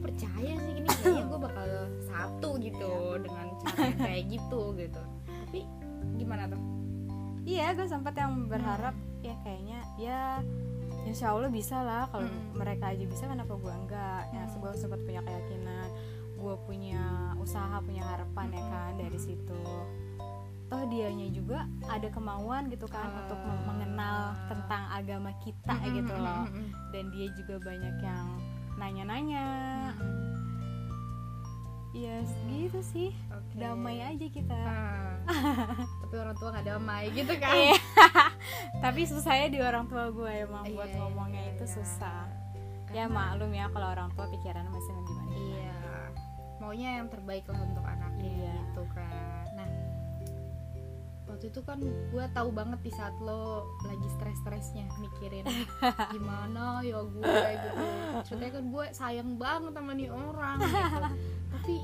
percaya 0.02 0.52
sih 0.52 0.73
ini 0.75 0.88
kayaknya 0.90 1.25
gue 1.25 1.40
bakal 1.40 1.66
satu 2.02 2.50
gitu 2.59 2.92
dengan 3.18 3.47
cara 3.62 3.88
kayak 3.97 4.23
gitu 4.28 4.61
gitu. 4.75 5.02
Tapi 5.47 5.61
gimana 6.16 6.44
tuh? 6.47 6.61
Iya 7.42 7.73
gue 7.73 7.87
sempat 7.87 8.14
yang 8.14 8.47
berharap 8.47 8.92
ya 9.18 9.35
kayaknya 9.40 9.80
ya 9.97 10.21
insya 11.02 11.30
Allah 11.30 11.49
bisa 11.49 11.78
lah 11.78 12.06
kalau 12.06 12.26
Hmm. 12.26 12.54
mereka 12.54 12.90
aja 12.90 13.02
bisa 13.02 13.25
kenapa 13.25 13.54
gue 13.54 13.73
enggak? 13.73 14.23
Ya 14.30 14.42
Hmm. 14.44 14.59
gue 14.59 14.73
sempat 14.76 15.00
punya 15.00 15.21
keyakinan 15.21 15.88
gue 16.35 16.54
punya 16.66 17.02
usaha 17.37 17.78
punya 17.78 18.02
harapan 18.04 18.50
ya 18.50 18.62
kan 18.64 18.92
dari 18.97 19.14
situ. 19.16 19.62
Toh 20.66 20.82
dianya 20.88 21.28
juga 21.28 21.68
ada 21.85 22.09
kemauan 22.09 22.66
gitu 22.66 22.87
kan 22.87 23.04
Ah. 23.04 23.18
untuk 23.23 23.38
mengenal 23.62 24.18
tentang 24.49 24.82
agama 24.90 25.30
kita 25.38 25.75
gitu 25.88 26.14
loh. 26.14 26.47
dan 26.90 27.04
dia 27.09 27.26
juga 27.32 27.56
banyak 27.59 27.94
yang 28.00 28.26
nanya-nanya 28.82 29.46
ya 31.92 32.18
gitu 32.48 32.80
sih 32.82 33.12
Oke. 33.28 33.54
damai 33.54 34.00
aja 34.00 34.26
kita 34.26 34.56
Ah. 34.56 35.20
tapi 36.02 36.14
orang 36.16 36.34
tua 36.34 36.48
nggak 36.50 36.66
damai 36.66 37.04
gitu 37.12 37.30
kan 37.36 37.52
Iya. 37.52 37.78
tapi 38.84 39.04
susahnya 39.04 39.48
di 39.48 39.60
orang 39.60 39.86
tua 39.86 40.08
gue 40.08 40.32
emang 40.42 40.64
Iya, 40.64 40.74
buat 40.74 40.88
iya, 40.88 40.98
ngomongnya 40.98 41.42
iya, 41.44 41.52
itu 41.54 41.64
iya. 41.64 41.74
susah 41.78 42.24
ya 42.90 43.06
Karena- 43.06 43.12
maklum 43.14 43.52
ya 43.52 43.66
kalau 43.70 43.88
orang 43.88 44.08
tua 44.12 44.26
pikirannya 44.26 44.72
masih 44.72 44.92
gimana 44.98 45.30
Iya, 45.32 45.76
maunya 46.58 46.90
yang 46.98 47.06
terbaik 47.06 47.44
lah 47.46 47.60
untuk 47.60 47.84
anaknya 47.84 48.24
Iya. 48.26 48.54
gitu 48.56 48.82
kan. 48.90 49.44
Waktu 51.32 51.48
itu 51.48 51.60
kan 51.62 51.78
gue 51.82 52.24
tahu 52.30 52.48
banget 52.52 52.80
di 52.80 52.92
saat 52.92 53.16
lo 53.18 53.64
lagi 53.82 54.04
stres-stresnya 54.10 54.84
mikirin 54.98 55.48
gimana 56.14 56.84
ya 56.84 57.00
gue 57.00 57.24
gitu. 57.24 57.68
Ceritanya 58.22 58.52
kan 58.52 58.64
gue 58.68 58.84
sayang 58.92 59.30
banget 59.34 59.72
sama 59.72 59.92
nih 59.92 60.08
orang 60.08 60.56
gitu. 60.60 61.00
Tapi 61.50 61.74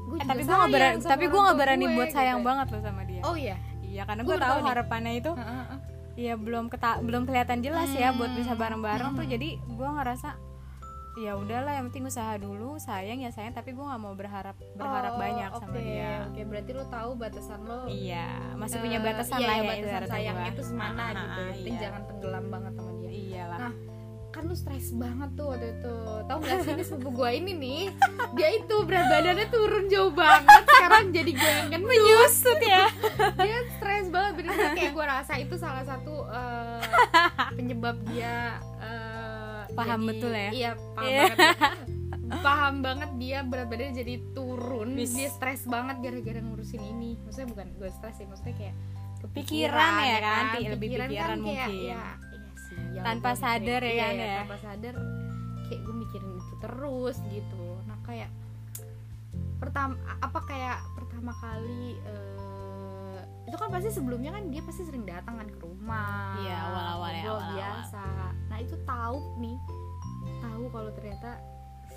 gue 0.00 0.16
eh, 0.16 0.26
tapi 0.26 0.42
gue 0.42 0.52
nggak 0.52 0.70
berani 0.70 0.96
tapi 1.00 1.24
gue 1.24 1.40
nggak 1.40 1.58
berani 1.58 1.84
gue, 1.84 1.96
buat 1.96 2.10
sayang 2.10 2.38
gitu. 2.38 2.48
banget 2.48 2.66
loh 2.68 2.80
sama 2.82 3.02
dia 3.04 3.22
Oh 3.22 3.34
iya. 3.34 3.56
iya 3.80 4.02
karena 4.04 4.22
gue 4.22 4.36
tahu 4.36 4.58
nih. 4.58 4.66
harapannya 4.66 5.12
itu 5.16 5.32
Heeh, 5.32 5.48
heeh. 5.62 5.78
ya 6.20 6.34
belum 6.34 6.64
keta 6.66 6.90
belum 7.00 7.22
kelihatan 7.24 7.58
jelas 7.60 7.88
ya 7.90 8.12
buat 8.12 8.30
bisa 8.32 8.52
Hmm. 8.52 8.60
bareng-bareng 8.60 9.10
tuh 9.14 9.24
Hmm. 9.24 9.32
jadi 9.32 9.48
gue 9.56 9.88
ngerasa 9.90 10.28
ya 11.20 11.32
udahlah 11.34 11.72
yang 11.72 11.86
penting 11.86 12.06
usaha 12.06 12.32
dulu 12.34 12.76
sayang 12.76 13.20
ya 13.20 13.28
sayang 13.28 13.52
tapi 13.52 13.70
gue 13.70 13.82
nggak 13.82 14.00
mau 14.00 14.12
berharap 14.12 14.56
berharap 14.72 15.12
Oh, 15.12 15.18
banyak 15.18 15.50
sama 15.52 15.68
oke, 15.68 15.78
dia 15.78 16.12
Oke, 16.24 16.40
berarti 16.42 16.70
lo 16.72 16.84
tahu 16.86 17.10
batasan 17.14 17.60
lo. 17.62 17.84
iya 17.86 18.26
masih 18.54 18.78
punya 18.78 18.96
eh, 18.96 19.04
batasan 19.04 19.36
iya, 19.36 19.44
lah 19.44 19.52
iya, 19.52 19.60
ya 19.60 19.68
batasan 19.68 19.84
ibaratnya 19.84 20.10
sayangnya 20.10 20.40
gua. 20.42 20.54
itu 20.54 20.62
semana 20.64 21.00
Ah, 21.00 21.10
gitu. 21.10 21.20
ah, 21.20 21.36
Yang 21.36 21.50
penting 21.52 21.68
iya. 21.70 21.82
jangan 21.82 22.02
tenggelam 22.06 22.44
banget 22.48 22.72
sama 22.74 22.90
dia. 22.94 23.10
iyalah 23.10 23.58
Nah, 23.60 23.72
kan 24.30 24.42
lu 24.46 24.54
stres 24.54 24.88
banget 24.92 25.30
tuh 25.34 25.46
waktu 25.48 25.68
itu 25.74 25.96
tau 26.24 26.38
gak 26.38 26.58
sih 26.62 26.70
ini 26.70 26.84
sepupu 26.86 27.10
gue 27.12 27.30
ini 27.34 27.52
nih 27.52 27.82
dia 28.32 28.48
itu 28.54 28.76
berat 28.80 29.06
badannya 29.08 29.46
turun 29.48 29.84
jauh 29.86 30.12
banget 30.14 30.62
sekarang 30.70 31.04
jadi 31.10 31.30
gue 31.34 31.50
yang 31.52 31.68
gendut 31.68 31.90
menyusut 31.90 32.60
ya 32.62 32.84
dia 33.36 33.58
stres 33.74 34.06
banget 34.08 34.32
bener 34.38 34.54
kayak 34.72 34.92
gue 34.94 35.04
rasa 35.04 35.34
itu 35.34 35.54
salah 35.56 35.82
satu 35.82 36.14
eh, 36.24 36.78
penyebab 37.52 37.98
dia 38.06 38.54
eh, 38.78 39.19
Paham 39.72 40.00
jadi- 40.00 40.08
betul 40.08 40.32
ya? 40.32 40.50
iya 40.50 40.70
paham 40.92 41.06
Iya. 41.06 41.20
banget 41.20 41.36
dia. 41.36 42.38
paham 42.46 42.74
banget 42.80 43.10
dia 43.16 43.38
berat 43.42 43.66
badannya 43.66 43.94
jadi 43.96 44.14
turun 44.32 44.88
Bis. 44.92 45.10
dia 45.10 45.28
stres 45.28 45.62
banget 45.64 45.96
gara-gara 45.98 46.40
ngurusin 46.40 46.78
ini 46.80 47.18
maksudnya 47.20 47.48
bukan 47.48 47.66
gue 47.74 47.90
stres 47.90 48.14
sih 48.14 48.24
maksudnya 48.24 48.56
kayak 48.56 48.76
Pikiran 49.20 49.92
ya 50.00 50.18
kan, 50.18 50.44
pi- 50.50 50.64
lebih 50.66 50.88
pikiran 50.90 51.08
kayak, 51.08 51.36
mungkin. 51.36 51.52
ya, 51.52 51.66
iya 51.68 52.02
sih, 52.58 52.78
yang 52.94 53.04
Tanpa 53.04 53.30
sadar 53.34 53.80
ya 53.80 53.90
Iya, 53.90 54.00
kan 54.00 54.12
iya, 54.12 54.24
ya? 54.24 54.36
tanpa 54.40 54.56
sadar 54.58 54.94
kayak 55.62 55.80
gue 55.80 55.94
mikirin 55.96 56.30
itu 56.32 56.54
terus 56.58 57.16
gitu 57.28 57.66
nah 57.84 57.98
kayak 58.00 58.30
pertama 59.56 59.92
apa 60.18 60.40
kayak 60.42 60.78
pertama 60.94 61.32
kali 61.34 61.84
eh, 62.00 62.49
itu 63.50 63.58
kan 63.58 63.66
pasti 63.74 63.90
sebelumnya 63.90 64.30
kan 64.30 64.46
dia 64.46 64.62
pasti 64.62 64.86
sering 64.86 65.02
datang 65.02 65.42
kan 65.42 65.48
ke 65.50 65.58
rumah. 65.58 66.38
Iya, 66.38 66.56
awal-awal 66.70 67.10
ya, 67.10 67.22
awal-awal. 67.26 67.50
biasa. 67.58 68.04
Nah 68.46 68.58
itu 68.62 68.76
tahu 68.86 69.18
nih 69.42 69.58
tahu 70.38 70.64
kalau 70.70 70.90
ternyata 70.94 71.42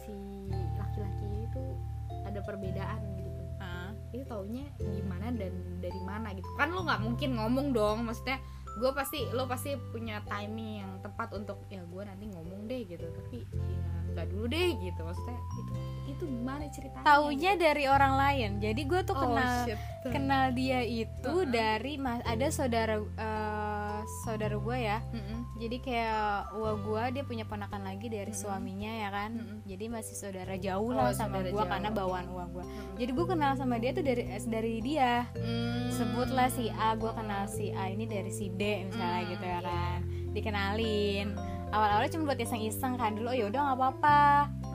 si 0.01 0.50
laki-laki 0.81 1.45
itu 1.45 1.63
ada 2.25 2.41
perbedaan 2.41 3.00
gitu. 3.22 3.41
Ah. 3.62 3.93
itu 4.13 4.25
taunya 4.25 4.65
gimana 4.81 5.29
dan 5.29 5.53
dari 5.77 6.01
mana 6.01 6.33
gitu. 6.33 6.50
Kan 6.57 6.74
lo 6.74 6.89
nggak 6.89 7.05
mungkin 7.05 7.38
ngomong 7.38 7.69
dong 7.69 8.01
maksudnya 8.10 8.41
gue 8.74 8.89
pasti 8.98 9.29
lo 9.29 9.45
pasti 9.45 9.77
punya 9.93 10.25
timing 10.25 10.81
yang 10.81 10.91
tepat 11.05 11.38
untuk 11.38 11.62
ya 11.69 11.86
gue 11.86 12.01
nanti 12.01 12.33
ngomong 12.33 12.65
deh 12.65 12.81
gitu. 12.89 13.05
Tapi 13.13 13.45
ya 13.45 13.93
nggak 14.13 14.27
dulu 14.29 14.46
deh 14.48 14.70
gitu 14.79 15.00
maksudnya 15.01 15.39
itu 15.58 15.74
itu 16.03 16.24
gimana 16.27 16.63
ceritanya 16.70 17.03
taunya 17.03 17.51
dari 17.55 17.86
orang 17.86 18.13
lain 18.13 18.50
jadi 18.60 18.82
gue 18.82 19.01
tuh 19.01 19.15
oh, 19.15 19.22
kenal 19.24 19.55
shit. 19.65 19.79
kenal 20.05 20.43
dia 20.51 20.79
itu 20.84 21.25
Uh-uh. 21.25 21.48
dari 21.48 21.96
mas 21.96 22.22
ada 22.24 22.48
saudara 22.48 23.00
eh, 23.00 24.00
saudara 24.22 24.53
gue 24.53 24.77
ya 24.77 25.00
Mm-mm. 25.10 25.39
jadi 25.58 25.77
kayak 25.79 26.27
uang 26.53 26.77
gue 26.84 27.03
dia 27.13 27.24
punya 27.24 27.46
ponakan 27.46 27.82
lagi 27.82 28.08
dari 28.08 28.29
Mm-mm. 28.29 28.36
suaminya 28.38 28.91
ya 28.93 29.10
kan 29.10 29.32
Mm-mm. 29.34 29.58
jadi 29.63 29.86
masih 29.88 30.13
saudara 30.13 30.53
jauh 30.55 30.91
Oh, 30.91 30.93
lah 30.93 31.15
sama 31.15 31.39
saudara 31.39 31.50
gue 31.50 31.65
karena 31.65 31.89
bawaan 31.89 32.27
uang 32.29 32.50
gue 32.51 32.65
Mm-mm. 32.67 32.96
jadi 33.00 33.12
gue 33.12 33.25
kenal 33.25 33.51
sama 33.55 33.75
dia 33.79 33.91
tuh 33.91 34.03
dari 34.03 34.24
dari 34.43 34.75
dia 34.79 35.13
Mm. 35.34 35.88
sebutlah 35.89 36.50
si 36.50 36.67
A 36.70 36.93
gue 36.93 37.10
kenal 37.10 37.48
si 37.48 37.72
A 37.72 37.88
ini 37.88 38.05
dari 38.05 38.29
si 38.29 38.51
D 38.51 38.86
misalnya 38.86 39.22
Hmm, 39.24 39.32
gitu 39.32 39.46
ya 39.46 39.51
iya. 39.53 39.60
kan 39.62 40.00
dikenalin 40.34 41.27
awal-awalnya 41.74 42.12
cuma 42.13 42.24
buat 42.30 42.39
iseng-iseng 42.39 42.94
kan 43.01 43.18
dulu 43.18 43.34
oh 43.34 43.36
yaudah 43.36 43.62
nggak 43.74 43.77
apa-apa. 43.82 44.22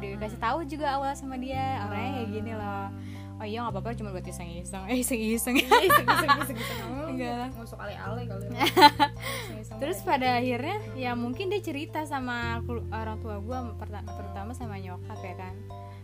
Dikasih 0.03 0.41
tahu 0.43 0.59
juga 0.67 0.99
awal 0.99 1.15
sama 1.15 1.39
dia 1.39 1.79
orangnya 1.87 2.11
kayak 2.19 2.29
gini 2.35 2.53
loh. 2.59 2.87
Oh 3.39 3.47
iya 3.47 3.63
nggak 3.63 3.75
apa-apa 3.79 3.95
cuma 3.95 4.11
buat 4.11 4.27
iseng-iseng. 4.27 4.83
Eh 4.91 4.99
iseng-iseng. 5.07 5.55
Iya, 5.63 5.79
iseng-iseng, 5.87 6.31
iseng-iseng. 6.43 6.79
Enggak. 7.15 7.47
usah 7.55 7.79
ale-ale 7.79 8.23
kali 8.27 8.45
ya. 8.51 8.67
Terus 9.81 9.99
pada 10.03 10.43
akhirnya 10.43 10.77
ya 10.99 11.15
mungkin 11.15 11.47
dia 11.47 11.63
cerita 11.63 12.03
sama 12.03 12.59
orang 12.91 13.17
tua 13.23 13.39
gue 13.39 13.59
terutama 13.79 14.51
sama 14.59 14.83
nyokap 14.83 15.19
ya 15.23 15.35
kan. 15.39 15.55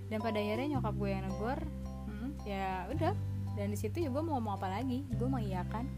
Dan 0.07 0.23
pada 0.23 0.39
akhirnya 0.39 0.79
nyokap 0.79 0.95
gue 0.95 1.11
yang 1.11 1.27
negor 1.27 1.59
Mm. 2.05 2.31
ya 2.47 2.87
udah. 2.95 3.15
Dan 3.59 3.75
di 3.75 3.79
situ 3.81 3.99
ya 3.99 4.13
gue 4.15 4.23
mau 4.23 4.39
ngomong 4.39 4.63
apa 4.63 4.71
lagi? 4.71 5.03
Gue 5.19 5.27
mengiyakan 5.27 5.91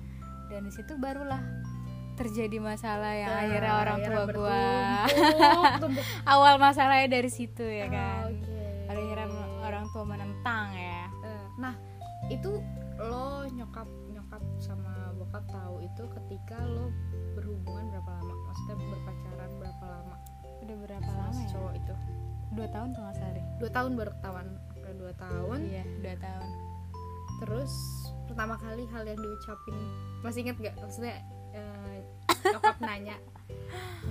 dan 0.47 0.63
di 0.63 0.73
situ 0.73 0.95
barulah 0.97 1.43
terjadi 2.17 2.57
masalah 2.59 3.13
yang 3.13 3.31
Nah, 3.31 3.43
akhirnya 3.45 3.73
orang 3.77 3.99
tua 4.01 4.09
akhirnya 4.09 4.17
gue 4.17 4.27
bertumpuk, 4.33 5.75
tumpuk. 5.85 6.05
awal 6.25 6.55
masalahnya 6.57 7.09
dari 7.13 7.31
situ 7.31 7.63
ya 7.63 7.87
kan. 7.87 8.33
Oke. 8.33 8.65
pada 8.89 9.01
akhirnya 9.01 9.29
orang 9.63 9.85
tua 9.93 10.05
menentang 10.05 10.67
ya. 10.73 11.05
Eh, 11.23 11.45
nah 11.61 11.75
itu 12.27 12.59
lo 12.97 13.45
nyokap 13.53 13.85
nyokap 14.09 14.43
sama 14.57 15.13
bokap 15.15 15.45
tahu 15.53 15.85
itu 15.85 16.03
ketika 16.17 16.57
lo 16.65 16.89
berhubungan 17.37 17.93
berapa 17.93 18.11
lama? 18.17 18.35
Maksudnya 18.49 18.77
berpacaran 18.81 19.51
berapa 19.61 19.85
lama? 19.85 20.17
Udah 20.65 20.77
berapa 20.81 21.05
sama 21.07 21.21
lama 21.21 21.37
si 21.37 21.45
ya? 21.45 21.49
cowok 21.53 21.73
itu. 21.77 21.95
Dua 22.57 22.67
tahun 22.73 22.89
tuh 22.97 23.01
nggak 23.05 23.17
salah 23.21 23.33
deh. 23.37 23.45
Dua 23.61 23.71
tahun 23.71 23.91
baru 23.95 24.11
ketahuan. 24.17 24.47
Udah 24.81 24.95
dua 24.97 25.13
tahun. 25.21 25.59
Iya 25.69 25.85
dua 26.01 26.17
tahun. 26.17 26.49
Terus 27.37 27.73
pertama 28.27 28.57
kali 28.57 28.89
hal 28.91 29.05
yang 29.05 29.21
diucapin 29.21 29.77
masih 30.25 30.43
inget 30.43 30.57
gak 30.59 30.75
maksudnya 30.83 31.21
nanya 32.79 33.17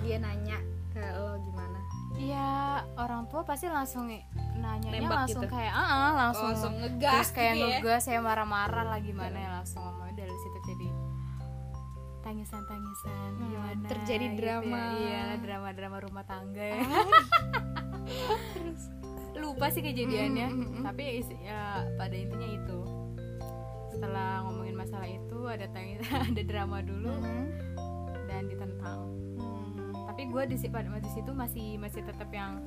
dia 0.00 0.16
nanya 0.16 0.58
ke 0.90 1.00
lo 1.00 1.38
gimana 1.42 1.78
Iya 2.16 2.48
orang 2.96 3.28
tua 3.28 3.44
pasti 3.44 3.68
langsung 3.68 4.08
nanya 4.08 4.88
Nembak 4.88 5.18
langsung 5.22 5.44
gitu? 5.44 5.52
kayak 5.52 5.68
ah 5.70 5.84
ah, 5.84 6.10
langsung, 6.16 6.48
langsung 6.50 6.72
ngegas 6.74 7.12
terus 7.12 7.30
kayak 7.30 7.52
gitu 7.52 7.60
ya. 7.62 7.68
ngegas 7.76 8.00
saya 8.02 8.20
marah-marah 8.20 8.84
lah 8.86 9.00
gimana 9.00 9.36
ya 9.36 9.50
langsung 9.54 9.84
ngomong 9.84 10.10
dari 10.12 10.32
situ 10.32 10.58
jadi 10.64 10.88
tangisan-tangisan 12.22 13.30
Hmm, 13.36 13.46
gimana 13.46 13.84
terjadi 13.86 14.26
gitu 14.26 14.38
drama. 14.40 14.80
ya. 14.80 14.96
iya 14.96 15.22
drama-drama 15.38 15.96
rumah 16.00 16.24
tangga 16.24 16.64
ya. 16.64 16.80
lupa 19.36 19.68
sih 19.68 19.78
kejadiannya 19.80 20.48
Mm, 20.48 20.56
mm, 20.56 20.64
mm, 20.64 20.72
mm. 20.72 20.82
tapi 20.82 21.04
ya 21.38 21.62
pada 21.94 22.16
intinya 22.16 22.48
itu 22.48 22.78
setelah 23.90 24.40
ngomongin 24.42 24.74
masalah 24.74 25.06
itu 25.06 25.38
ada 25.44 25.68
tangis 25.68 26.00
ada 26.28 26.42
drama 26.42 26.80
dulu 26.80 27.12
Mhm. 27.12 27.44
Dan 28.36 28.44
ditentang 28.46 29.00
Hmm. 29.36 29.92
tapi 30.06 30.28
gue 30.28 30.42
di, 30.46 30.56
pada 30.66 30.88
di 30.94 31.10
situ 31.10 31.32
masih 31.32 31.76
masih 31.76 32.00
tetap 32.00 32.28
yang 32.30 32.60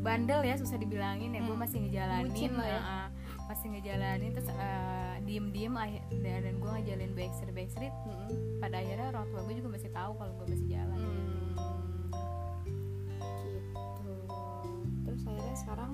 bandel 0.00 0.38
ya 0.40 0.54
susah 0.54 0.74
dibilangin 0.74 1.30
ya 1.30 1.40
gue 1.40 1.50
Hmm. 1.50 1.58
masih 1.60 1.78
ngejalanin 1.82 2.30
Bucin 2.30 2.52
ya. 2.54 3.10
masih 3.46 3.66
ngejalanin 3.68 4.30
terus 4.32 4.50
uh, 4.50 5.14
diem 5.22 5.50
diem 5.50 5.74
dan, 6.16 6.40
dan 6.40 6.54
gue 6.56 6.70
ngejalin 6.72 7.10
backstreet 7.12 7.52
backstreet 7.52 7.94
Mhm. 8.02 8.30
pada 8.58 8.76
akhirnya 8.76 9.06
orang 9.08 9.26
tua 9.28 9.40
gue 9.42 9.54
juga 9.56 9.70
masih 9.72 9.90
tahu 9.90 10.12
kalau 10.14 10.32
gue 10.36 10.46
masih 10.48 10.66
jalan 10.68 10.96
Hmm. 10.96 11.54
gitu 13.86 14.10
terus 15.04 15.22
akhirnya 15.24 15.56
sekarang 15.56 15.92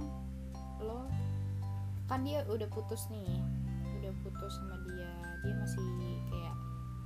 lo 0.79 1.09
kan 2.05 2.21
dia 2.23 2.45
udah 2.47 2.69
putus 2.69 3.09
nih 3.09 3.41
udah 3.97 4.13
putus 4.23 4.53
sama 4.55 4.77
dia 4.87 5.09
dia 5.41 5.55
masih 5.55 5.85
kayak 6.29 6.57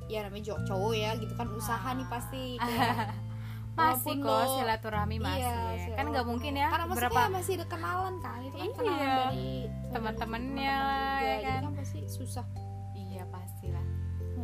ya 0.07 0.19
namanya 0.23 0.45
cowok 0.49 0.61
cowok 0.65 0.93
ya 0.95 1.11
gitu 1.15 1.35
kan 1.35 1.47
usaha 1.51 1.89
nih 1.91 2.07
pasti 2.07 2.43
kayak 2.57 2.95
masih 3.77 4.17
walaupun 4.17 4.17
kok 4.23 4.45
silaturahmi 4.57 5.17
masih 5.19 5.43
Iya, 5.43 5.53
ya. 5.53 5.77
sih, 5.79 5.93
kan 5.93 6.05
nggak 6.09 6.27
mungkin 6.27 6.53
ya 6.55 6.69
karena 6.71 6.87
berapa 6.89 7.21
masih 7.29 7.53
ada 7.55 7.67
kenalan 7.67 8.15
kan 8.19 8.39
itu 8.41 8.55
kan 8.55 8.65
Iya. 8.65 8.73
kenalan 8.73 9.09
dari 9.21 9.51
Teman-temannya 9.91 10.77
ya 11.21 11.37
kan? 11.43 11.61
kan 11.63 11.75
pasti 11.75 12.01
susah 12.07 12.47
iya 12.95 13.23
pasti 13.27 13.67
lah 13.69 13.87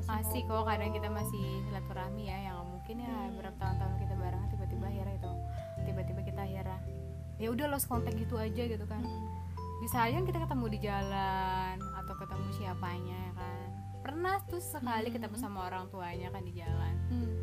masih 0.03 0.41
kok 0.43 0.65
kadang 0.65 0.91
kita 0.91 1.09
masih 1.09 1.41
silaturahmi 1.65 2.23
ya 2.25 2.39
yang 2.45 2.59
mungkin 2.67 2.97
ya 2.99 3.09
Hmm. 3.09 3.37
berapa 3.37 3.57
tahun-tahun 3.57 3.95
kita 3.99 4.15
bareng 4.17 4.43
tiba-tiba 4.49 4.85
akhirnya 4.85 5.15
itu 5.15 5.31
tiba-tiba 5.83 6.21
kita 6.23 6.41
akhirnya 6.43 6.79
ya 7.39 7.49
udah 7.49 7.67
lost 7.69 7.87
kontak 7.87 8.13
gitu 8.15 8.35
aja 8.37 8.63
gitu 8.65 8.85
kan 8.85 9.01
Hmm. 9.01 9.25
bisa 9.81 9.97
aja 10.03 10.13
kan 10.13 10.25
kita 10.25 10.39
ketemu 10.41 10.65
di 10.69 10.79
jalan 10.83 11.75
atau 11.97 12.15
ketemu 12.17 12.49
siapanya 12.53 13.17
ya 13.19 13.33
kan 13.35 13.62
pernah 14.03 14.37
tuh 14.45 14.59
sekali 14.59 15.07
Hmm. 15.07 15.15
ketemu 15.15 15.37
sama 15.37 15.59
orang 15.65 15.87
tuanya 15.89 16.29
kan 16.29 16.43
di 16.43 16.53
jalan 16.53 16.95
Hmm. 17.07 17.35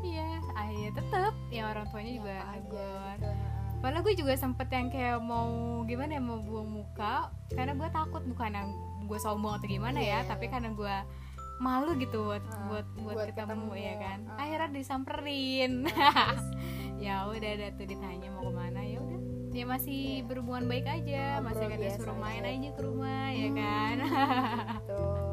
iya 0.00 0.26
akhirnya 0.52 0.90
tetep 0.94 1.34
ya 1.48 1.62
orang 1.66 1.86
tuanya 1.88 2.12
juga 2.12 2.30
Ya, 2.30 2.42
aja 2.44 2.56
negor 2.56 3.16
gitu. 3.16 3.32
Padahal 3.76 4.00
gue 4.02 4.14
juga 4.16 4.32
sempet 4.34 4.68
yang 4.70 4.88
kayak 4.88 5.20
mau 5.20 5.50
gimana 5.84 6.10
ya 6.10 6.22
mau 6.22 6.40
buang 6.40 6.64
muka 6.66 7.28
karena 7.50 7.74
gue 7.74 7.88
takut 7.90 8.24
bukan 8.24 8.50
yang 8.50 8.68
gue 9.04 9.18
sombong 9.18 9.54
atau 9.54 9.68
gimana 9.68 9.98
Iya, 9.98 10.24
ya 10.24 10.26
tapi 10.26 10.48
iya. 10.48 10.52
karena 10.52 10.72
gue 10.72 10.96
malu 11.56 11.92
gitu 11.94 12.18
buat 12.24 12.40
Ah, 12.42 12.64
buat 12.66 12.86
buat, 12.94 13.14
buat 13.14 13.26
ketemu, 13.28 13.44
ketemu, 13.68 13.72
ya 13.78 13.94
kan 13.98 14.18
ah. 14.26 14.40
akhirnya 14.40 14.68
disamperin 14.72 15.72
ya 17.04 17.28
udah 17.28 17.50
ada 17.52 17.68
tuh 17.72 17.84
ditanya 17.84 18.28
mau 18.30 18.42
ke 18.42 18.50
mana 18.50 18.80
ya 18.80 18.98
udah 18.98 19.20
dia 19.52 19.64
masih 19.64 20.00
berhubungan 20.24 20.64
baik 20.64 20.82
aja 20.84 21.38
Ngobrol 21.38 21.46
masih 21.46 21.66
biasa 21.78 21.98
suruh 22.00 22.16
main 22.16 22.42
aja. 22.42 22.56
aja 22.56 22.68
ke 22.72 22.80
rumah 22.80 23.24
ya 23.30 23.48
kan 23.52 23.96
Tuh. 24.88 25.14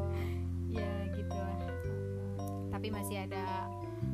tapi 2.82 2.90
masih 2.92 3.14
ada 3.22 3.70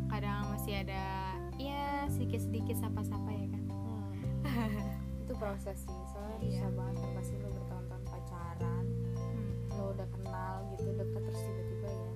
kadang 0.06 0.44
masih 0.52 0.76
ada 0.78 1.32
ya 1.56 2.04
sedikit 2.06 2.36
sedikit 2.38 2.76
sapa-sapa 2.76 3.32
ya 3.32 3.48
kan 3.48 3.62
Hmm. 4.44 4.84
itu 5.18 5.32
proses 5.34 5.76
sih 5.78 6.00
soalnya 6.06 6.36
Iya. 6.38 6.60
susah 6.60 6.72
banget 6.74 6.94
kan 6.98 7.10
pasti 7.14 7.34
lo 7.38 7.48
bertahun-tahun 7.50 8.02
pacaran 8.06 8.84
Hmm. 9.16 9.48
lo 9.72 9.84
udah 9.92 10.08
kenal 10.10 10.54
gitu 10.70 10.88
deket 10.90 11.20
terus 11.22 11.40
tiba-tiba 11.40 11.88
ya 11.88 12.10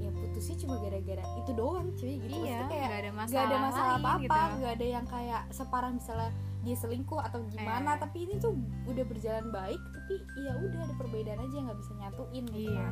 ya 0.00 0.10
putusnya 0.12 0.56
cuma 0.58 0.74
gara-gara 0.78 1.24
itu 1.36 1.50
doang 1.52 1.88
cuy 1.92 2.14
gitu 2.16 2.26
iya 2.26 2.42
Maksudnya 2.58 2.66
kayak 2.66 2.82
nggak 2.82 2.98
ada 2.98 3.12
masalah 3.12 3.30
gak 3.30 3.46
ada 3.46 3.58
masalah 3.60 3.94
apa-apa 3.96 4.18
gitu. 4.18 4.54
nggak 4.58 4.72
ada 4.72 4.86
yang 4.88 5.06
kayak 5.06 5.42
separah 5.50 5.90
misalnya 5.92 6.30
dia 6.60 6.76
selingkuh 6.76 7.20
atau 7.22 7.38
gimana 7.46 7.90
Eh. 7.92 7.98
tapi 7.98 8.18
ini 8.20 8.34
tuh 8.36 8.52
udah 8.84 9.04
berjalan 9.04 9.46
baik 9.48 9.78
tapi 9.94 10.14
ya 10.40 10.52
udah 10.56 10.80
ada 10.82 10.94
perbedaan 10.96 11.38
aja 11.38 11.54
yang 11.54 11.66
nggak 11.66 11.78
bisa 11.78 11.92
nyatuin 11.96 12.44
gitu 12.48 12.66
Iya. 12.68 12.86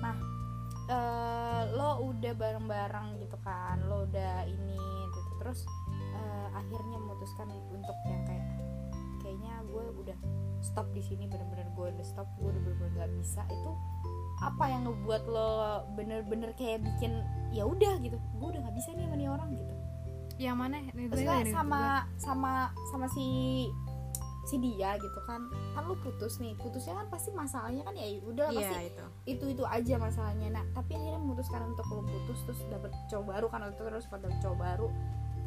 nah 0.00 0.14
eh, 0.88 1.62
lo 1.72 1.90
udah 2.12 2.32
bareng-bareng 2.36 3.20
gitu 3.24 3.36
kan 3.40 3.80
lo 3.88 4.04
udah 4.04 4.44
ini 4.44 4.78
gitu. 5.14 5.30
Terus 5.40 5.60
eh, 6.14 6.48
akhirnya 6.52 6.96
memutuskan 7.00 7.48
untuk 7.72 7.96
yang 8.08 8.22
kayak 8.28 8.44
kayaknya 9.24 9.54
gue 9.68 9.84
udah 10.04 10.18
stop 10.60 10.88
di 10.96 11.00
sini 11.04 11.28
bener-bener 11.28 11.68
gue 11.76 11.86
udah 11.92 12.06
stop 12.06 12.28
gue 12.40 12.48
udah 12.52 12.62
bener-bener 12.62 12.92
nggak 13.00 13.12
bisa. 13.20 13.42
Itu 13.48 13.72
apa 14.42 14.64
yang 14.68 14.84
ngebuat 14.84 15.22
lo 15.30 15.52
bener-bener 15.96 16.52
kayak 16.58 16.84
bikin 16.84 17.24
ya 17.54 17.64
udah 17.64 17.96
gitu. 18.04 18.20
Gue 18.36 18.48
udah 18.52 18.60
nggak 18.64 18.76
bisa 18.76 18.92
nih 18.92 19.04
sama 19.08 19.16
nih 19.16 19.28
orang 19.32 19.50
gitu. 19.56 19.74
Yang 20.34 20.56
mana? 20.58 20.74
Maksudnya 20.90 21.36
dari- 21.46 21.54
sama 21.54 21.82
sama 22.18 22.52
sama 22.90 23.06
si 23.14 23.26
si 24.44 24.56
dia 24.60 24.96
gitu 25.00 25.20
kan. 25.24 25.48
Kan 25.74 25.82
lu 25.88 25.96
putus 26.00 26.38
nih 26.38 26.54
putusnya 26.60 26.94
kan 26.94 27.06
pasti 27.08 27.32
masalahnya 27.32 27.82
kan 27.84 27.94
ya 27.96 28.06
udah 28.24 28.46
iya 28.52 28.58
pasti 28.60 28.76
itu. 28.88 29.04
itu 29.26 29.44
itu 29.58 29.64
aja 29.64 29.94
masalahnya. 29.98 30.48
Nah 30.60 30.64
tapi 30.76 30.96
akhirnya 30.96 31.20
memutuskan 31.20 31.60
untuk 31.72 31.86
lu 31.90 32.02
putus 32.04 32.38
terus 32.46 32.60
dapet 32.68 32.92
cowok 33.10 33.24
baru 33.32 33.46
kan 33.50 33.60
waktu 33.64 33.74
itu 33.74 33.84
terus 33.88 34.06
pada 34.06 34.28
cowok 34.40 34.58
baru 34.60 34.88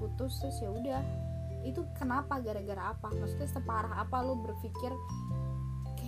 putus 0.02 0.32
terus 0.42 0.58
ya 0.60 0.70
udah. 0.74 1.02
Itu 1.66 1.86
kenapa 1.98 2.40
gara-gara 2.42 2.94
apa? 2.94 3.10
Maksudnya 3.14 3.50
separah 3.50 4.02
apa 4.02 4.18
lu 4.26 4.38
berpikir 4.42 4.94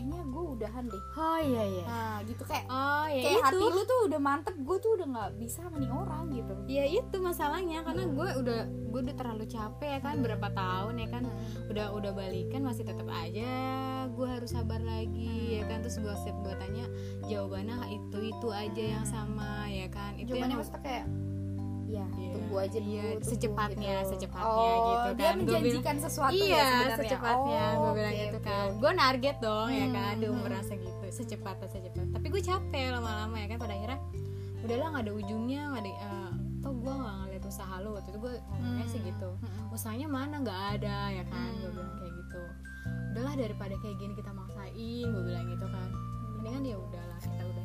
kayaknya 0.10 0.34
gue 0.34 0.44
udahan 0.58 0.84
deh. 0.90 1.04
Oh 1.16 1.40
iya 1.40 1.64
iya. 1.64 1.86
Nah 1.86 2.18
gitu 2.26 2.44
kayak 2.44 2.66
oh 2.66 3.08
ya 3.08 3.22
kayak 3.22 3.38
itu 3.38 3.46
hati 3.46 3.66
lu 3.70 3.82
tuh 3.86 4.00
udah 4.10 4.20
mantep 4.20 4.56
gue 4.58 4.78
tuh 4.82 4.92
udah 4.98 5.08
nggak 5.08 5.32
bisa 5.38 5.58
sama 5.62 5.78
nih 5.78 5.92
orang 5.94 6.24
gitu. 6.34 6.54
Ya 6.66 6.86
itu 6.90 7.16
masalahnya 7.22 7.80
karena 7.86 8.04
gue 8.10 8.30
udah 8.42 8.60
gue 8.90 9.00
udah 9.06 9.16
terlalu 9.16 9.46
capek 9.46 9.90
ya 9.96 10.00
kan 10.02 10.16
berapa 10.26 10.48
tahun 10.50 10.94
ya 10.98 11.08
kan 11.14 11.24
udah 11.70 11.86
udah 11.94 12.12
balikan 12.18 12.62
masih 12.66 12.84
tetap 12.84 13.06
aja 13.06 13.54
gue 14.10 14.28
harus 14.28 14.50
sabar 14.50 14.82
lagi 14.82 15.62
ya 15.62 15.64
kan 15.70 15.86
terus 15.86 16.02
gue 16.02 16.14
setiap 16.26 16.38
gue 16.42 16.54
tanya 16.58 16.86
jawabannya 17.30 17.78
itu 17.94 18.34
itu 18.34 18.48
aja 18.50 18.84
yang 18.98 19.06
sama 19.06 19.70
ya 19.70 19.86
kan 19.94 20.18
itu 20.18 20.34
Jawabannya 20.34 20.58
yang 20.58 20.60
maksudnya 20.60 20.82
kayak 20.82 21.06
ya 21.90 22.06
Iya, 22.12 22.32
tunggu 22.32 22.56
aja 22.56 22.78
dulu 22.78 22.92
iya, 22.92 23.04
tunggu 23.12 23.26
secepatnya, 23.26 23.94
gitu. 23.96 24.10
secepatnya 24.12 24.46
oh, 24.48 24.86
gitu 24.86 25.10
dia 25.10 25.26
kan. 25.26 25.34
Gua 25.34 25.40
menjanjikan 25.42 25.96
sesuatu 26.00 26.34
ya 26.34 26.46
iya 26.46 26.62
sebenarnya 26.64 26.98
secepatnya 26.98 27.62
Oh, 27.66 27.74
gue 27.76 27.92
bilang 27.92 28.14
oke, 28.14 28.22
gitu 28.22 28.38
oke, 28.38 28.46
kan 28.46 28.68
gue 28.76 28.92
target 28.96 29.36
dong 29.40 29.68
ya 29.70 29.84
Hmm, 29.84 29.96
kan 29.96 30.14
di 30.16 30.28
umur 30.28 30.48
hmm. 30.48 30.56
rasa 30.56 30.74
gitu 30.76 31.06
secepatnya 31.10 31.68
secepat 31.68 32.06
tapi 32.12 32.26
gue 32.28 32.42
capek 32.42 32.86
lama-lama 32.92 33.36
ya 33.36 33.48
kan 33.48 33.58
pada 33.58 33.74
akhirnya 33.74 34.00
udahlah 34.60 34.88
nggak 34.90 35.04
ada 35.04 35.14
ujungnya 35.16 35.62
nggak 35.68 35.82
ada 35.82 35.92
eh, 35.92 36.32
toh 36.60 36.74
gue 36.76 36.94
nggak 36.94 37.16
ngeliat 37.20 37.44
usaha 37.44 37.76
lo 37.80 37.90
waktu 37.96 38.10
itu 38.10 38.20
gue 38.20 38.34
ngomongnya 38.46 38.86
sih 38.88 39.00
Hmm, 39.00 39.10
gitu 39.10 39.30
hmm. 39.36 39.66
usahanya 39.72 40.08
mana 40.08 40.36
nggak 40.40 40.62
ada 40.76 40.98
ya 41.12 41.24
kan 41.26 41.50
gue 41.56 41.66
Hmm. 41.66 41.76
bilang 41.76 41.94
kayak 41.96 42.14
gitu 42.14 42.42
udahlah 43.10 43.34
daripada 43.36 43.74
kayak 43.76 43.96
gini 43.98 44.14
kita 44.14 44.32
maksain 44.32 45.06
gue 45.08 45.24
bilang 45.24 45.46
gitu 45.48 45.66
kan 45.66 45.90
mendingan 46.36 46.64
ya 46.64 46.78
udahlah 46.78 47.20
kita 47.20 47.42
aja 47.42 47.64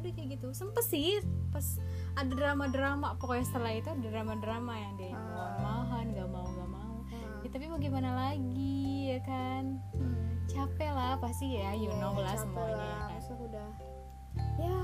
udah 0.00 0.10
kayak 0.10 0.28
gitu 0.34 0.46
sempet 0.50 0.82
sih 0.82 1.20
pas 1.48 1.66
ada 2.14 2.30
drama-drama 2.30 3.14
pokoknya 3.16 3.44
setelah 3.44 3.72
itu 3.72 3.88
ada 3.88 4.02
drama-drama 4.02 4.72
yang 4.74 4.94
dia 4.96 5.12
Ah. 5.12 5.56
mohon 5.58 6.06
nggak 6.10 6.26
mau 6.26 6.46
nggak 6.46 6.68
mau 6.68 6.94
Hmm. 7.02 7.42
ya, 7.42 7.48
tapi 7.48 7.64
mau 7.66 7.76
gimana 7.76 8.10
lagi 8.12 8.78
ya 9.08 9.20
kan 9.20 9.64
Hmm. 9.92 10.40
capek 10.46 10.90
lah 10.90 11.14
pasti 11.16 11.54
ya 11.54 11.70
you 11.72 11.86
Iya, 11.86 11.98
know 11.98 12.14
lah 12.14 12.34
semuanya 12.34 12.74
lah, 12.74 13.08
ya 13.08 13.20
kan 13.20 13.36
udah 13.40 13.70
ya 14.56 14.78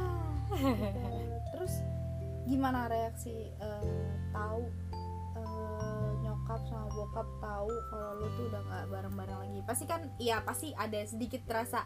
gitu. 0.55 1.37
terus 1.51 1.75
gimana 2.45 2.87
reaksi 2.87 3.51
eh, 3.53 3.83
tahu 4.31 4.63
nyokap 6.47 6.63
sama 6.71 6.87
bokap 6.95 7.29
tahu 7.43 7.71
kalau 7.91 8.11
lu 8.23 8.27
tuh 8.39 8.45
udah 8.47 8.63
nggak 8.63 8.85
bareng-bareng 8.87 9.39
lagi. 9.43 9.59
Pasti 9.67 9.85
kan 9.85 10.01
iya 10.17 10.39
pasti 10.39 10.71
ada 10.73 11.03
sedikit 11.03 11.43
terasa 11.43 11.83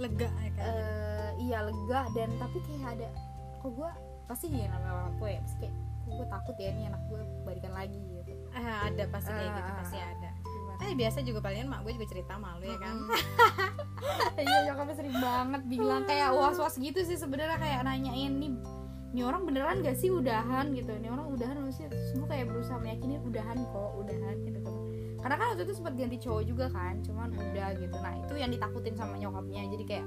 lega 0.00 0.24
ya 0.40 0.50
kan? 0.56 0.64
eh, 0.64 1.30
iya 1.38 1.58
lega 1.60 2.08
dan 2.16 2.32
tapi 2.40 2.64
kayak 2.64 2.96
ada 2.96 3.08
kok 3.60 3.76
gue 3.76 3.90
pasti 4.24 4.48
ya 4.48 4.72
namanya 4.72 4.92
orang 4.96 5.12
tua 5.20 5.28
ya 5.28 5.40
pasti 5.44 5.56
kayak 5.60 5.74
kok 5.76 6.12
gue 6.16 6.26
takut 6.32 6.56
ya 6.56 6.68
ini 6.72 6.82
anak 6.88 7.02
gue 7.12 7.20
balikan 7.44 7.72
lagi 7.76 8.00
gitu. 8.24 8.32
Ah, 8.50 8.88
ada 8.88 9.04
pasti 9.06 9.30
kayak 9.30 9.50
gitu 9.52 9.68
Ah, 9.68 9.76
pasti 9.76 9.96
ah, 10.00 10.08
ada. 10.08 10.30
tapi 10.80 10.92
biasa 10.96 11.18
juga 11.20 11.38
palingan 11.44 11.68
mak 11.68 11.80
gue 11.84 11.92
juga 11.92 12.08
cerita 12.08 12.32
malu 12.40 12.64
ya 12.64 12.78
kan? 12.80 12.96
Iya 14.40 14.72
nyokapnya 14.72 14.96
sering 14.96 15.12
banget 15.14 15.62
bilang 15.68 16.02
kayak 16.08 16.32
was 16.32 16.56
was 16.56 16.72
gitu 16.74 17.04
sih 17.04 17.20
sebenarnya 17.20 17.60
kayak 17.60 17.84
nanyain 17.84 18.32
nih 18.32 18.56
ini 19.10 19.26
orang 19.26 19.42
beneran 19.42 19.82
gak 19.82 19.98
sih 19.98 20.06
udahan? 20.06 20.70
Gitu. 20.70 20.86
Ini 20.86 21.10
orang 21.10 21.34
udahan 21.34 21.58
maksudnya 21.58 21.90
terus 21.90 22.14
gue 22.14 22.26
kayak 22.30 22.46
berusaha 22.46 22.78
meyakini 22.78 23.18
udahan 23.18 23.58
kok 23.58 23.90
udahan 23.98 24.36
gitu 24.46 24.58
kan. 24.62 24.74
Karena 25.20 25.34
kan 25.36 25.46
waktu 25.52 25.62
itu 25.66 25.74
sempat 25.76 25.94
ganti 25.98 26.16
cowok 26.22 26.42
juga 26.46 26.66
kan 26.70 26.94
cuman 27.02 27.28
udah 27.34 27.68
gitu. 27.74 27.96
Nah 27.98 28.14
itu 28.22 28.34
yang 28.38 28.50
ditakutin 28.54 28.94
sama 28.94 29.18
nyokapnya. 29.18 29.66
Jadi 29.66 29.84
kayak 29.84 30.06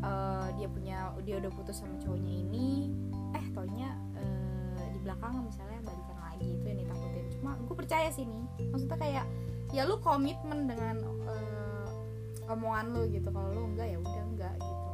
eh, 0.00 0.46
dia 0.56 0.68
punya 0.72 0.96
dia 1.22 1.34
udah 1.44 1.50
putus 1.52 1.76
sama 1.76 1.94
cowoknya 2.00 2.32
ini. 2.48 2.88
Eh 3.36 3.44
taunya 3.52 3.92
eh, 4.16 4.88
di 4.96 4.98
belakang 5.04 5.44
misalnya 5.44 5.84
balikan 5.84 6.18
lagi 6.24 6.48
itu 6.56 6.64
yang 6.64 6.78
ditakutin. 6.88 7.24
Cuma 7.36 7.50
gue 7.60 7.76
percaya 7.76 8.08
sih 8.08 8.24
nih. 8.24 8.44
Maksudnya 8.72 8.96
kayak 8.96 9.26
ya 9.76 9.84
lu 9.84 10.00
komitmen 10.00 10.72
dengan 10.72 11.04
eh, 11.28 11.88
omongan 12.48 12.96
lu 12.96 13.12
gitu. 13.12 13.28
Kalau 13.28 13.52
lu 13.52 13.76
enggak 13.76 13.92
ya 13.92 14.00
udah 14.00 14.24
enggak 14.24 14.54
gitu. 14.56 14.88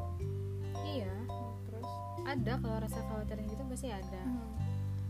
Iya 0.98 1.27
ada 2.28 2.52
kalau 2.56 2.76
rasa 2.78 3.00
khawatir 3.02 3.38
gitu 3.42 3.62
pasti 3.64 3.88
ada. 3.88 4.22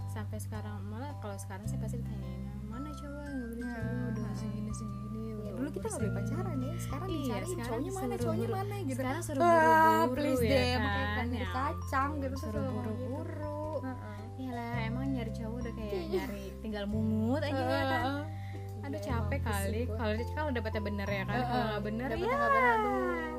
Sampai 0.09 0.38
sekarang 0.38 0.78
malah 0.85 1.12
kalau 1.18 1.37
sekarang 1.37 1.64
sih 1.64 1.76
pasti 1.76 1.98
ditanyain 1.98 2.40
mana 2.64 2.88
coba 2.90 3.20
nggak 3.20 3.38
boleh 3.44 3.57
coba 3.59 3.68
Hmm. 3.68 4.09
udah 4.09 4.35
segini 4.35 4.72
segini 4.72 5.22
Ya, 5.38 5.50
dulu 5.52 5.68
kita 5.68 5.87
nggak 5.87 6.00
boleh 6.00 6.14
pacaran 6.14 6.57
ya. 6.59 6.72
Sekarang 6.78 7.09
Iya, 7.09 7.16
dicari 7.18 7.44
sekarang 7.44 7.66
cowoknya 7.68 7.92
mana 7.92 8.14
cowoknya 8.16 8.48
mana? 8.48 8.74
Gitu 8.81 8.98
sekarang 8.98 9.22
suruh 9.22 9.40
buru-buru 9.40 10.14
please 10.14 10.38
ya 10.38 10.48
deh 10.48 10.68
kan? 10.68 10.81
pakai 10.81 11.02
ikan 11.04 11.26
dari 11.28 11.38
Ya 11.38 11.48
kacang 11.50 12.11
gitu 12.18 12.37
suruh 12.38 12.64
buru-buru. 12.68 13.62
Iya. 14.38 14.50
Lah, 14.50 14.76
emang 14.81 15.04
nyari 15.11 15.33
cowok 15.33 15.57
udah 15.59 15.72
kayak 15.74 16.02
nyari 16.09 16.44
tinggal 16.59 16.85
mungut 16.87 17.42
aja 17.42 17.59
ya 17.61 17.83
kan. 17.85 18.04
Aduh 18.78 18.94
Iya, 18.94 19.04
capek 19.04 19.40
kali. 19.42 19.81
Kalau 19.85 20.14
kalau 20.33 20.50
dapetnya 20.50 20.81
bener 20.81 21.09
ya 21.09 21.22
kan. 21.24 21.40
Kalau 21.42 21.64
nggak 21.68 21.83
bener 21.85 22.07
Dapetnya 22.09 22.24
ya 22.24 22.37
nggak 22.37 22.50
bener, 22.50 22.72
aduh 22.72 23.38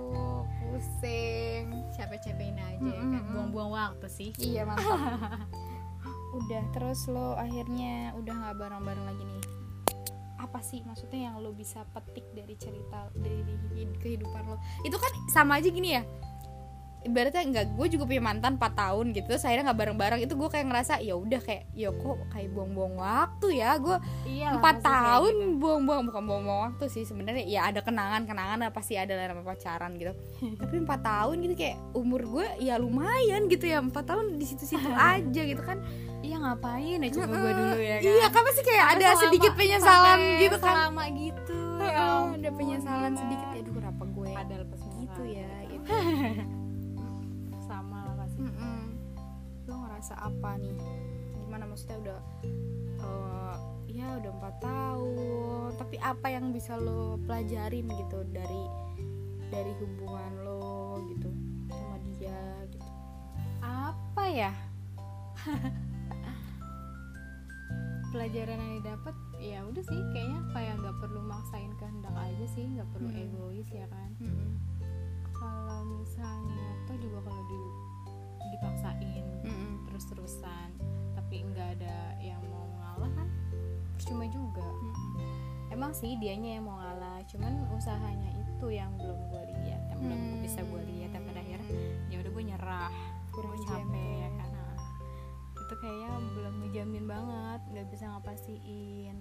pusing 0.80 1.68
capek-capekin 1.92 2.56
aja 2.56 2.80
ya 2.80 2.96
kan. 3.04 3.12
Mm-mm. 3.20 3.34
Buang-buang 3.36 3.72
waktu 3.76 4.08
sih. 4.08 4.30
iya 4.40 4.64
mantap 4.64 4.88
udah 6.40 6.64
terus 6.72 7.10
lo 7.12 7.36
akhirnya 7.36 8.16
udah 8.16 8.34
nggak 8.34 8.56
bareng-bareng 8.56 9.06
lagi 9.06 9.24
nih 9.28 9.44
apa 10.40 10.60
sih 10.64 10.80
maksudnya 10.88 11.30
yang 11.30 11.36
lo 11.44 11.52
bisa 11.52 11.84
petik 11.92 12.24
dari 12.32 12.56
cerita 12.56 13.12
dari 13.12 13.44
kehidupan 14.00 14.48
lo 14.48 14.58
itu 14.88 14.96
kan 14.96 15.12
sama 15.28 15.60
aja 15.60 15.68
gini 15.68 16.00
ya 16.00 16.04
ibaratnya 17.00 17.44
enggak 17.48 17.66
gue 17.72 17.88
juga 17.96 18.04
punya 18.04 18.20
mantan 18.20 18.60
4 18.60 18.76
tahun 18.76 19.06
gitu 19.16 19.32
terus 19.32 19.48
akhirnya 19.48 19.72
nggak 19.72 19.80
bareng-bareng 19.80 20.20
itu 20.20 20.36
gue 20.36 20.50
kayak 20.52 20.68
ngerasa 20.68 20.94
ya 21.00 21.16
udah 21.16 21.40
kayak 21.40 21.64
ya 21.72 21.96
kok 21.96 22.20
kayak 22.28 22.52
buang-buang 22.52 23.00
waktu 23.00 23.48
ya 23.56 23.80
gue 23.80 23.98
Iya 24.28 24.60
empat 24.60 24.84
tahun 24.84 25.64
buang-buang 25.64 26.12
bukan 26.12 26.24
buang-buang 26.28 26.62
waktu 26.68 26.92
sih 26.92 27.08
sebenarnya 27.08 27.48
ya 27.48 27.72
ada 27.72 27.80
kenangan-kenangan 27.80 28.60
lah, 28.60 28.72
pasti 28.76 29.00
ada 29.00 29.16
lah 29.16 29.32
nama 29.32 29.44
pacaran 29.44 29.96
gitu. 29.96 30.12
Tapi 30.60 30.76
empat 30.76 31.00
tahun 31.00 31.36
gitu 31.48 31.56
kayak 31.56 31.78
umur 31.96 32.22
gue 32.28 32.48
ya 32.60 32.76
lumayan 32.76 33.48
gitu 33.48 33.64
ya 33.64 33.80
empat 33.80 34.04
tahun 34.04 34.36
di 34.36 34.46
situ-situ 34.46 34.90
aja 35.16 35.42
gitu 35.48 35.62
kan. 35.64 35.80
Iya 36.20 36.36
ngapain 36.36 37.00
ya 37.00 37.10
coba 37.16 37.26
gue 37.32 37.52
dulu 37.56 37.76
ya 37.80 37.96
kan. 37.96 38.04
iya 38.04 38.28
kan? 38.28 38.42
pasti 38.44 38.62
kayak 38.68 38.84
Sampai 38.84 38.92
ada 38.92 39.08
selama- 39.08 39.24
sedikit 39.24 39.52
penyesalan 39.56 40.20
gitu 40.36 40.58
kan. 40.60 40.74
Selama 40.76 41.04
gitu. 41.16 41.60
ya 41.80 42.06
ada 42.36 42.50
penyesalan 42.52 43.14
sedikit 43.16 43.48
ya 43.56 43.60
aduh 43.64 43.74
kenapa 43.74 44.04
gue 44.04 44.32
Padahal 44.36 44.64
pas 44.68 44.84
gitu 45.00 45.22
ya 45.26 45.48
gitu 45.66 45.88
ngerasa 50.00 50.16
apa 50.16 50.56
nih 50.56 50.80
gimana 51.44 51.68
maksudnya 51.68 52.00
udah 52.00 52.20
eh, 53.04 53.56
ya 53.92 54.16
udah 54.16 54.32
empat 54.32 54.56
tahun 54.64 55.76
tapi 55.76 56.00
apa 56.00 56.28
yang 56.32 56.56
bisa 56.56 56.80
lo 56.80 57.20
pelajarin 57.20 57.84
gitu 57.84 58.24
dari 58.32 58.64
dari 59.52 59.76
hubungan 59.76 60.34
lo 60.40 60.72
gitu 61.12 61.28
sama 61.68 62.00
dia 62.16 62.40
gitu 62.72 62.88
Apa 63.60 64.24
ya? 64.24 64.56
pelajaran 68.10 68.56
yang 68.56 68.74
didapat 68.80 69.16
ya 69.36 69.60
udah 69.68 69.84
sih 69.84 70.00
kayaknya 70.16 70.40
kayak 70.50 70.80
nggak 70.80 70.96
perlu 70.96 71.20
maksain 71.22 71.76
kehendak 71.76 72.16
aja 72.16 72.46
sih 72.50 72.72
nggak 72.72 72.88
perlu 72.90 73.12
Hmm. 73.12 73.20
egois 73.20 73.68
ya 73.68 73.84
kan 73.86 74.16
Mm-mm. 74.18 74.56
kalau 75.30 75.84
misalnya 75.92 76.56
toh 76.88 76.96
juga 76.96 77.20
kalau 77.22 77.44
di 77.46 77.60
dipaksain 78.48 79.26
Mm-mm. 79.44 79.86
terus-terusan 79.86 80.70
tapi 81.14 81.44
nggak 81.44 81.78
ada 81.78 82.16
yang 82.18 82.40
mau 82.48 82.66
ngalah 82.80 83.12
kan? 83.14 83.28
Percuma 83.96 84.26
juga. 84.26 84.64
Mm-mm. 84.64 85.14
emang 85.70 85.92
sih 85.92 86.18
dianya 86.18 86.58
yang 86.58 86.66
mau 86.66 86.80
ngalah 86.80 87.22
cuman 87.28 87.54
usahanya 87.72 88.32
itu 88.34 88.68
yang 88.70 88.90
belum 88.98 89.20
gue 89.30 89.44
lihat 89.54 89.82
yang 89.88 90.00
belum 90.02 90.20
Hmm. 90.20 90.42
bisa 90.42 90.60
gue 90.60 90.82
lihat 90.84 91.14
dan 91.14 91.22
pada 91.24 91.40
akhirnya 91.40 91.72
ya 92.10 92.18
udah 92.20 92.32
gue 92.32 92.44
nyerah 92.44 92.90
Kurang 93.30 93.54
gue 93.54 93.62
capek 93.64 94.12
ya 94.18 94.30
kan? 94.34 94.50
Nah, 94.50 94.76
itu 95.56 95.74
kayaknya 95.78 96.10
belum 96.34 96.54
ngejamin 96.60 97.06
banget 97.06 97.62
nggak 97.70 97.88
bisa 97.94 98.04
ngapastiin 98.10 99.18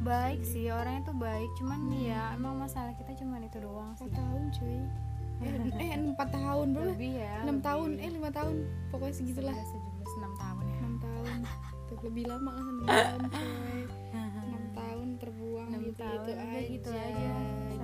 baik 0.00 0.40
sih 0.40 0.70
orangnya 0.70 1.02
tuh 1.04 1.18
baik 1.18 1.50
cuman 1.58 1.90
ya 1.92 2.30
emang 2.32 2.56
masalah 2.56 2.94
kita 2.94 3.10
cuman 3.18 3.42
itu 3.44 3.58
doang 3.58 3.92
sih. 3.98 4.06
Tahun 4.08 4.42
cuy 4.54 4.78
eh, 5.82 5.90
empat 5.96 6.28
tahun 6.32 6.66
berapa? 6.72 6.92
Lebih 6.96 7.12
ya 7.20 7.34
enam 7.44 7.58
tahun. 7.60 7.90
Eh 8.00 8.10
lima 8.10 8.30
tahun. 8.32 8.56
Pokoknya 8.88 9.14
segitulah 9.14 9.54
17 9.54 10.20
enam 10.20 10.32
tahun 10.40 10.64
ya. 10.64 10.78
Enam 10.80 10.96
tahun. 11.02 11.38
Tuh 11.86 11.98
lebih 12.02 12.24
lama 12.26 12.50
lah 12.50 12.64
enam 12.64 12.78
tahun 12.86 13.20
enam 14.46 14.64
tahun 14.72 15.08
terbuang 15.20 15.68
enam 15.70 15.82
gitu 15.86 16.00
tahun 16.02 16.16
itu 16.16 16.32
udah 16.32 16.36
aja 16.40 16.60
gitu. 16.68 16.90
Aja 16.90 17.28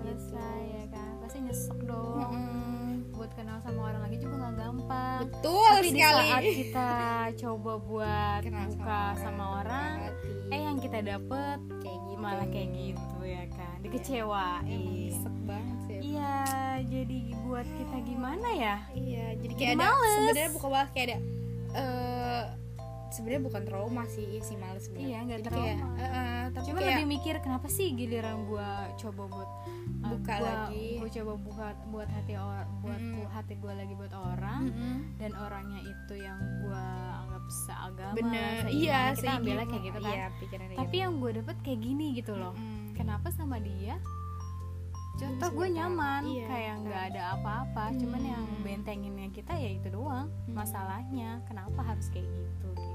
selesai 0.02 0.60
ya 0.68 0.84
kan. 0.92 1.12
Pasti 1.22 1.38
nyesek 1.40 1.78
dong. 1.88 2.18
Mm-mm. 2.18 2.61
Buat 3.32 3.40
kenal 3.40 3.64
sama 3.64 3.80
orang 3.88 4.00
lagi 4.04 4.16
juga 4.20 4.34
nggak 4.36 4.54
gampang. 4.60 5.18
Betul 5.24 5.64
tapi 5.72 5.80
di 5.80 5.90
sekali. 5.96 6.28
saat 6.28 6.44
kita 6.44 6.90
coba 7.40 7.72
buat 7.80 8.40
Kenal 8.44 8.68
buka 8.68 9.00
sama 9.16 9.44
orang, 9.56 9.94
hati. 10.04 10.32
eh 10.52 10.60
yang 10.60 10.76
kita 10.76 10.98
dapet 11.00 11.58
kayak 11.80 12.00
gitu. 12.04 12.20
malah 12.20 12.44
kayak 12.46 12.68
gitu 12.76 13.16
ya 13.24 13.44
kan? 13.48 13.72
Emang 13.72 13.84
dikecewain. 13.88 14.68
Nyesek 14.68 15.36
banget 15.42 15.78
sih. 15.88 15.98
Iya 16.12 16.34
jadi 16.84 17.18
buat 17.42 17.68
kita 17.72 17.96
gimana 18.04 18.48
ya? 18.52 18.76
Iya 18.92 19.26
jadi 19.32 19.48
Jadi 19.48 19.54
kayak 19.56 19.72
ada 19.72 19.86
males. 19.88 20.12
sebenarnya 20.12 20.50
bukan 20.52 20.68
malah 20.68 20.88
kayak 20.92 21.06
ada 21.08 21.16
eh 21.72 22.42
sebenarnya 23.12 23.42
bukan 23.44 23.62
trauma 23.62 24.02
sih 24.06 24.24
iya 24.26 24.40
sih 24.40 24.56
males 24.56 24.82
sebenarnya 24.82 25.06
Iya, 25.06 25.18
nggak 25.22 25.40
kayak, 25.42 25.76
trauma. 25.76 25.94
eh, 25.94 26.08
eh, 26.08 26.42
tapi 26.50 26.64
cuma 26.66 26.78
kayak 26.78 26.90
lebih 26.90 27.06
mikir 27.10 27.34
kenapa 27.38 27.66
sih 27.68 27.88
giliran 27.92 28.38
gua 28.44 28.70
coba 28.94 29.22
buat 29.26 29.50
uh, 30.00 30.10
Buka 30.10 30.34
gua, 30.34 30.48
lagi. 30.48 30.86
gua 30.96 31.08
coba 31.10 31.32
buka 31.38 31.64
buat 31.86 32.08
hati 32.08 32.32
or, 32.34 32.64
buat 32.80 33.00
bu- 33.00 33.30
hati 33.30 33.54
gua 33.56 33.72
lagi 33.74 33.94
buat 33.94 34.12
orang 34.12 34.60
Mm-mm. 34.66 34.96
dan 35.16 35.30
orangnya 35.34 35.80
itu 35.82 36.14
yang 36.18 36.36
gua 36.60 36.84
anggap 37.20 37.44
seagama 37.60 38.14
bener 38.14 38.52
seiman, 38.62 38.72
iya 38.74 39.00
kita 39.12 39.30
ambilnya 39.34 39.66
kayak 39.66 39.82
gitu 39.84 39.98
kan 39.98 40.10
iya 40.10 40.26
tapi 40.74 40.96
yang 40.96 41.12
gue 41.16 41.30
dapet 41.34 41.56
kayak 41.60 41.80
gini 41.80 42.06
gitu 42.14 42.32
loh 42.32 42.54
Mm. 42.54 42.92
kenapa 42.94 43.28
sama 43.28 43.56
dia 43.58 43.96
contoh 45.14 45.50
gue 45.54 45.68
nyaman 45.70 46.22
Iya, 46.24 46.46
kayak 46.46 46.74
nggak 46.82 47.02
ada 47.10 47.22
apa-apa 47.32 47.84
cuman 47.94 48.16
Hmm. 48.18 48.32
yang 48.32 48.44
bentenginnya 48.60 49.28
kita 49.30 49.52
ya 49.54 49.70
itu 49.70 49.88
doang 49.88 50.26
Hmm. 50.42 50.54
masalahnya 50.54 51.38
kenapa 51.44 51.78
harus 51.84 52.08
kayak 52.08 52.26
gitu 52.26 52.68
gitu 52.72 52.91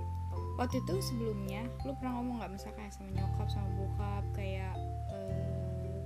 waktu 0.58 0.82
itu 0.82 0.94
sebelumnya 1.00 1.70
lu 1.86 1.94
pernah 2.02 2.18
ngomong 2.18 2.42
nggak 2.42 2.52
misalnya 2.58 2.76
kayak 2.82 2.92
sama 2.98 3.10
nyokap 3.14 3.48
sama 3.48 3.70
bokap 3.78 4.24
kayak 4.34 4.74
eh, 5.14 6.02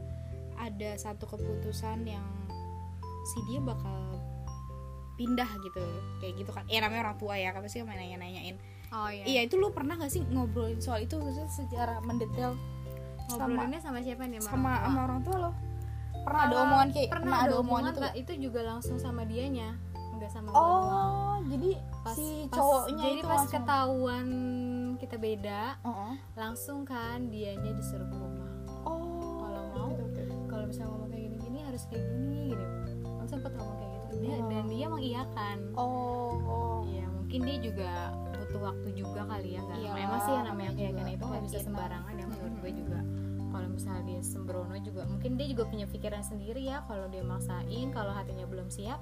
ada 0.59 0.91
satu 0.99 1.25
keputusan 1.25 2.03
yang 2.03 2.27
si 3.31 3.39
dia 3.47 3.63
bakal 3.63 4.19
pindah 5.15 5.47
gitu 5.63 5.83
kayak 6.19 6.33
gitu 6.35 6.51
kan. 6.51 6.67
Ya 6.67 6.83
namanya 6.83 7.09
orang 7.09 7.17
tua 7.17 7.39
ya 7.39 7.55
kan 7.55 7.63
pasti 7.63 7.79
kan 7.81 7.95
nanya 7.95 8.19
nanyain 8.19 8.59
oh 8.91 9.09
iya. 9.09 9.23
Iya 9.23 9.41
itu 9.47 9.55
lu 9.55 9.71
pernah 9.71 9.95
gak 9.95 10.11
sih 10.11 10.21
ngobrolin 10.27 10.83
soal 10.83 11.07
itu? 11.07 11.15
Maksudnya 11.15 11.47
secara 11.47 11.95
mendetail 12.03 12.59
ngobrolinnya 13.31 13.79
sama 13.79 14.03
siapa 14.03 14.27
nih 14.27 14.43
sama 14.43 14.83
sama 14.83 14.99
orang 15.07 15.21
tua? 15.23 15.37
lo? 15.47 15.51
Pernah 16.21 16.41
ada 16.45 16.55
omongan 16.61 16.87
kayak 16.93 17.09
pernah 17.09 17.37
ada 17.41 17.55
omongan 17.57 17.91
itu 17.95 18.01
lah, 18.03 18.13
itu 18.13 18.31
juga 18.37 18.59
langsung 18.61 18.97
sama 19.01 19.25
dianya 19.25 19.73
sama 20.27 20.49
oh 20.51 21.39
jadi 21.43 21.69
pas, 22.01 22.13
si 22.13 22.45
pas- 22.45 22.53
cowoknya 22.53 23.01
jadi 23.01 23.15
itu 23.15 23.23
pas 23.23 23.33
langsung 23.35 23.53
ketahuan 23.55 24.27
kita 24.97 25.15
beda 25.15 25.61
oh 25.81 26.13
langsung 26.33 26.79
kan 26.83 27.27
dianya 27.27 27.71
disuruh 27.71 28.05
ke 28.05 28.13
rumah. 28.13 28.49
Oh 28.81 29.39
Kalau 29.39 29.61
mau, 29.71 29.89
kalau 30.47 30.65
misalnya 30.65 30.89
ngomong 30.91 31.09
kayak 31.09 31.23
gini-gini 31.27 31.59
harus 31.61 31.83
kayak 31.85 32.05
gini 32.07 32.39
gini 32.51 32.65
langsung 33.07 33.37
sempet 33.37 33.51
ngomong 33.53 33.77
kayak 33.77 33.91
gitu. 33.95 34.13
Dia, 34.19 34.35
Oh. 34.35 34.47
dan 34.47 34.63
dia 34.67 34.87
mengiyakan. 34.87 35.57
Oh 35.73 36.33
oh. 36.41 36.77
Iya 36.83 37.05
mungkin 37.07 37.39
dia 37.41 37.57
juga 37.59 37.91
butuh 38.31 38.61
waktu 38.63 38.89
juga 38.93 39.21
kali 39.23 39.49
ya 39.51 39.61
kan 39.63 39.77
Iyalah, 39.79 39.97
Emang 39.99 40.19
sih 40.19 40.31
yang 40.31 40.45
namanya 40.47 40.71
keyakinan 40.71 40.97
juga 40.99 41.11
itu 41.11 41.23
nggak 41.23 41.41
bisa 41.41 41.51
keyakinan. 41.51 41.65
sembarangan 41.67 42.13
ya 42.13 42.25
menurut 42.27 42.55
gue 42.57 42.71
juga. 42.75 42.99
Kalau 43.51 43.67
misalnya 43.69 44.03
dia 44.05 44.19
sembrono 44.21 44.75
juga 44.77 45.01
mungkin 45.05 45.31
dia 45.33 45.47
juga 45.47 45.63
punya 45.65 45.85
pikiran 45.85 46.21
sendiri 46.21 46.61
ya 46.63 46.77
kalau 46.85 47.05
dia 47.07 47.21
maksain 47.21 47.87
kalau 47.89 48.11
hatinya 48.11 48.45
belum 48.45 48.67
siap 48.67 48.99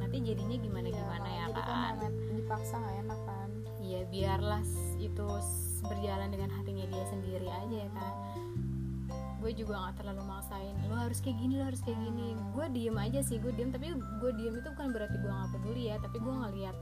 nanti 0.00 0.16
jadinya 0.22 0.56
gimana 0.58 0.88
gimana 0.90 1.28
ya 1.28 1.44
jadi 1.50 1.62
kan 1.62 1.76
namanya 1.96 2.10
dipaksa 2.36 2.74
gak 2.80 2.96
enak 3.06 3.20
kan? 3.28 3.48
Iya 3.84 4.00
biarlah 4.08 4.62
itu 4.96 5.26
berjalan 5.84 6.28
dengan 6.32 6.50
hatinya 6.56 6.84
dia 6.88 7.04
sendiri 7.12 7.48
aja 7.48 7.76
ya 7.84 7.90
kan 7.92 8.14
gue 9.44 9.52
juga 9.52 9.76
nggak 9.76 10.00
terlalu 10.00 10.24
maksain 10.24 10.72
lo 10.88 10.96
harus 10.96 11.20
kayak 11.20 11.36
gini 11.36 11.60
lo 11.60 11.68
harus 11.68 11.84
kayak 11.84 12.00
gini. 12.00 12.32
Gue 12.56 12.64
diem 12.72 12.96
aja 12.96 13.20
sih 13.20 13.36
gue 13.36 13.52
diem 13.52 13.68
tapi 13.68 13.92
gue 13.92 14.30
diem 14.40 14.56
itu 14.56 14.68
bukan 14.72 14.88
berarti 14.88 15.16
gue 15.20 15.28
nggak 15.28 15.50
peduli 15.52 15.92
ya 15.92 16.00
tapi 16.00 16.16
gue 16.16 16.32
ngeliat 16.32 16.76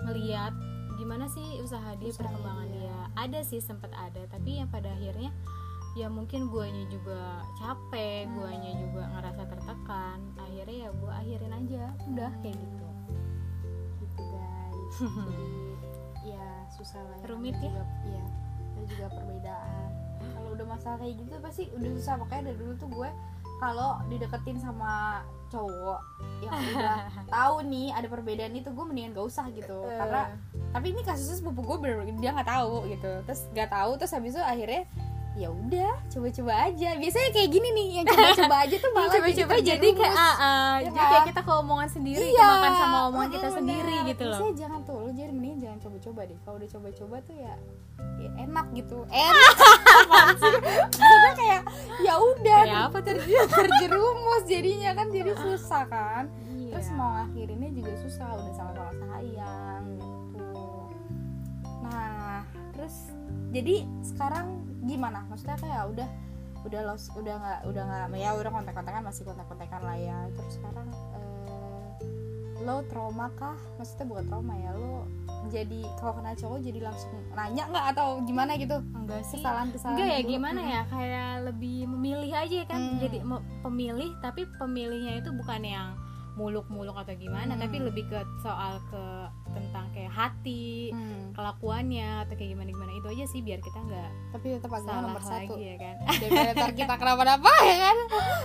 ngeliat 0.00 0.54
gimana 0.96 1.28
sih 1.28 1.60
usaha 1.60 1.92
dia 2.00 2.08
Usaha 2.08 2.24
perkembangan 2.24 2.68
dia. 2.72 2.88
dia. 2.88 2.98
Ada 3.20 3.40
sih 3.44 3.60
sempat 3.60 3.92
ada 3.92 4.24
tapi 4.32 4.64
yang 4.64 4.72
pada 4.72 4.88
akhirnya 4.96 5.28
ya 5.96 6.12
mungkin 6.12 6.52
guanya 6.52 6.84
juga 6.92 7.40
capek 7.56 8.28
guanya 8.36 8.72
juga 8.76 9.02
ngerasa 9.16 9.42
tertekan. 9.48 10.18
Akhirnya 10.36 10.76
ya 10.86 10.90
gua 11.00 11.12
akhirin 11.24 11.52
aja. 11.56 11.84
Udah 12.12 12.30
kayak 12.44 12.56
gitu. 12.60 12.86
Gitu 14.04 14.22
guys. 14.28 14.96
Jadi 15.16 15.48
ya 16.28 16.46
susah 16.76 17.00
lah 17.00 17.16
ya. 17.16 17.24
Rumit 17.32 17.56
ya? 17.64 17.72
iya 18.04 18.24
itu 18.76 18.92
juga 18.92 19.08
perbedaan. 19.08 19.88
Kalau 20.36 20.48
udah 20.52 20.66
masalah 20.68 20.96
kayak 21.00 21.16
gitu 21.16 21.34
pasti 21.40 21.62
udah 21.72 21.90
susah. 21.96 22.14
Makanya 22.20 22.52
dari 22.52 22.58
dulu 22.60 22.72
tuh 22.76 22.88
gue 22.92 23.10
kalau 23.56 23.96
dideketin 24.12 24.60
sama 24.60 25.24
cowok 25.48 26.00
yang 26.44 26.52
udah 26.76 27.08
tahu 27.32 27.64
nih 27.72 27.88
ada 27.96 28.04
perbedaan 28.04 28.52
itu 28.52 28.68
gue 28.68 28.84
mendingan 28.84 29.16
gak 29.16 29.26
usah 29.32 29.48
gitu. 29.56 29.80
Karena 29.88 30.28
tapi 30.76 30.92
ini 30.92 31.00
kasusnya 31.00 31.40
sepupu 31.40 31.64
gue 31.64 31.76
bener 31.80 32.04
dia 32.20 32.36
nggak 32.36 32.52
tahu 32.52 32.84
gitu. 32.92 33.12
Terus 33.24 33.40
nggak 33.56 33.70
tahu 33.72 33.90
terus 33.96 34.12
habis 34.12 34.36
itu 34.36 34.44
akhirnya 34.44 34.84
ya 35.36 35.52
udah 35.52 35.92
coba-coba 36.08 36.52
aja 36.64 36.96
biasanya 36.96 37.28
kayak 37.30 37.50
gini 37.50 37.68
nih 37.70 37.86
yang 37.94 38.06
coba-coba 38.06 38.56
aja 38.64 38.74
tuh 38.74 38.90
malah 38.90 39.10
coba-coba 39.10 39.54
jadi 39.60 39.88
kayak 39.92 40.14
ah, 40.14 40.34
ah, 40.34 40.72
Ya 40.74 40.88
jadi 40.88 40.96
kan? 40.96 41.06
kayak 41.06 41.24
kita 41.26 41.40
ke 41.40 41.52
omongan 41.54 41.88
sendiri 41.88 42.24
Iya. 42.26 42.40
kemakan 42.40 42.72
sama 42.74 42.98
omongan 43.06 43.28
kita 43.30 43.46
Mm, 43.46 43.54
sendiri 43.54 43.94
bener. 43.94 44.08
gitu 44.08 44.22
loh 44.22 44.32
Maksudnya 44.32 44.54
jangan 44.56 44.80
tuh, 44.82 44.96
lu 44.98 45.10
jadi 45.12 45.30
mending 45.30 45.56
jangan 45.58 45.78
coba-coba 45.78 46.20
deh. 46.24 46.38
Kalau 46.40 46.56
udah 46.56 46.70
coba-coba 46.70 47.16
tuh 47.22 47.36
ya, 47.36 47.54
ya 48.16 48.30
enak 48.38 48.66
gitu. 48.72 48.98
Enak. 49.28 49.54
Maksudnya 50.08 51.32
kayak 51.34 51.62
ya 52.00 52.14
udah 52.16 52.60
apa 52.86 52.98
terjerumus 53.46 54.42
jadinya 54.44 54.90
kan 54.92 55.06
jadi 55.08 55.32
susah 55.44 55.84
kan. 55.84 56.24
Iya. 56.48 56.72
Terus 56.72 56.88
mau 56.92 57.12
ngakhirinnya 57.14 57.70
juga 57.72 57.92
susah, 57.98 58.26
udah 58.34 58.52
sama-sama 58.52 58.88
sayang 58.96 59.75
jadi 63.56 63.88
sekarang 64.04 64.60
gimana? 64.84 65.24
Maksudnya 65.32 65.56
kayak 65.56 65.88
udah 65.96 66.08
udah 66.66 66.80
los 66.82 67.08
udah 67.14 67.34
nggak 67.38 67.60
udah 67.70 67.82
nggak 67.86 68.18
ya 68.18 68.34
udah 68.36 68.50
kontak-kontakan 68.52 69.02
masih 69.08 69.22
kontak-kontakan 69.24 69.80
lah 69.80 69.96
ya. 69.96 70.18
Terus 70.36 70.52
sekarang 70.60 70.86
eh, 70.92 71.88
lo 72.60 72.84
trauma 72.92 73.32
kah? 73.40 73.56
Maksudnya 73.80 74.04
bukan 74.12 74.24
trauma 74.28 74.54
ya 74.60 74.70
lo 74.76 75.08
jadi 75.46 75.80
kalau 75.96 76.12
kenal 76.18 76.34
cowok 76.34 76.58
jadi 76.60 76.80
langsung 76.84 77.12
nanya 77.32 77.64
nggak? 77.70 77.84
Atau 77.96 78.08
gimana 78.28 78.52
gitu? 78.60 78.76
Enggak 78.92 79.22
sih. 79.24 79.40
Kesalahan 79.40 79.68
kesalahan 79.72 79.96
enggak 79.96 80.10
ya 80.12 80.20
gimana 80.26 80.60
ya? 80.60 80.82
Kayak 80.92 81.32
lebih 81.48 81.78
memilih 81.88 82.32
aja 82.36 82.58
kan. 82.68 82.80
Hmm. 82.82 82.98
jadi 83.00 83.18
pemilih 83.64 84.10
tapi 84.20 84.44
pemilihnya 84.60 85.24
itu 85.24 85.30
bukan 85.32 85.62
yang 85.64 85.88
muluk-muluk 86.36 86.92
atau 86.92 87.16
gimana. 87.16 87.56
Hmm. 87.56 87.62
tapi 87.64 87.80
lebih 87.80 88.04
ke 88.12 88.20
soal 88.44 88.76
ke 88.92 89.02
tentang 89.56 89.85
kayak 90.06 90.14
hati 90.16 90.88
Hmm, 90.88 91.34
kelakuannya 91.34 92.08
atau 92.22 92.32
kayak 92.32 92.50
gimana 92.52 92.70
gimana 92.70 92.92
itu 92.92 93.06
aja 93.08 93.24
sih 93.26 93.40
biar 93.40 93.58
kita 93.58 93.78
nggak 93.80 94.10
tapi 94.30 94.46
tetap 94.52 94.70
agama 94.70 94.86
salah 94.88 95.02
nomor 95.04 95.20
satu. 95.20 95.34
lagi 95.52 95.60
ya 95.60 95.76
kan? 95.76 95.94
Daripada 96.22 96.64
kita 96.72 96.94
kenapa-napa 96.96 97.52
ya 97.60 97.76
kan? 97.82 97.96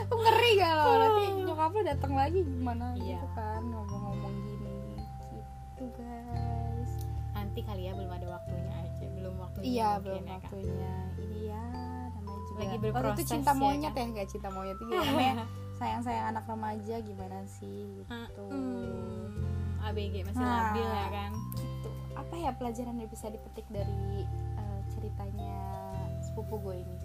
Ngeri 0.09 0.51
kalau 0.57 0.85
nanti 0.97 1.23
nyokap 1.39 1.69
lo 1.69 1.81
datang 1.83 2.13
lagi 2.13 2.39
gimana 2.41 2.85
Iya. 2.93 3.15
gitu 3.15 3.27
kan 3.31 3.61
ngomong-ngomong 3.63 4.33
gini 4.41 4.73
gitu 5.37 5.85
guys. 5.93 6.91
Nanti 7.31 7.59
kali 7.61 7.81
ya 7.83 7.93
belum 7.93 8.11
ada 8.11 8.27
waktunya 8.31 8.73
aja 8.75 9.05
belum 9.07 9.33
waktunya 9.37 9.65
iya 9.67 9.89
mungkin 9.91 10.03
belum 10.03 10.17
ya 10.17 10.25
kan. 10.25 10.39
waktunya. 10.41 10.93
Ini 11.15 11.39
ya 11.45 11.63
namanya 12.11 12.39
juga 12.41 12.57
Lagi 12.57 12.67
waktu 12.67 12.75
itu 12.81 12.91
berproses 12.91 13.27
cinta 13.27 13.51
ya, 13.51 13.55
monyet 13.55 13.87
kan? 13.87 13.99
ya 13.99 14.05
nggak 14.09 14.27
cinta 14.27 14.49
monyet 14.49 14.77
itu 14.77 14.85
namanya 14.91 15.33
sayang-sayang 15.79 16.25
anak 16.29 16.43
remaja 16.45 16.95
gimana 16.99 17.37
sih 17.47 17.79
gitu. 17.95 18.43
Hmm, 18.45 19.33
ABG 19.81 20.13
masih 20.23 20.37
Nah. 20.37 20.69
labil 20.69 20.85
ya 20.85 21.07
kan 21.09 21.31
apa 22.13 22.35
ya 22.35 22.51
pelajaran 22.51 22.95
yang 22.95 23.07
bisa 23.07 23.27
dipetik 23.27 23.65
dari 23.67 24.25
eh, 24.57 24.79
ceritanya 24.89 25.53
sepupu 26.21 26.59
gue 26.59 26.75
ini? 26.79 26.97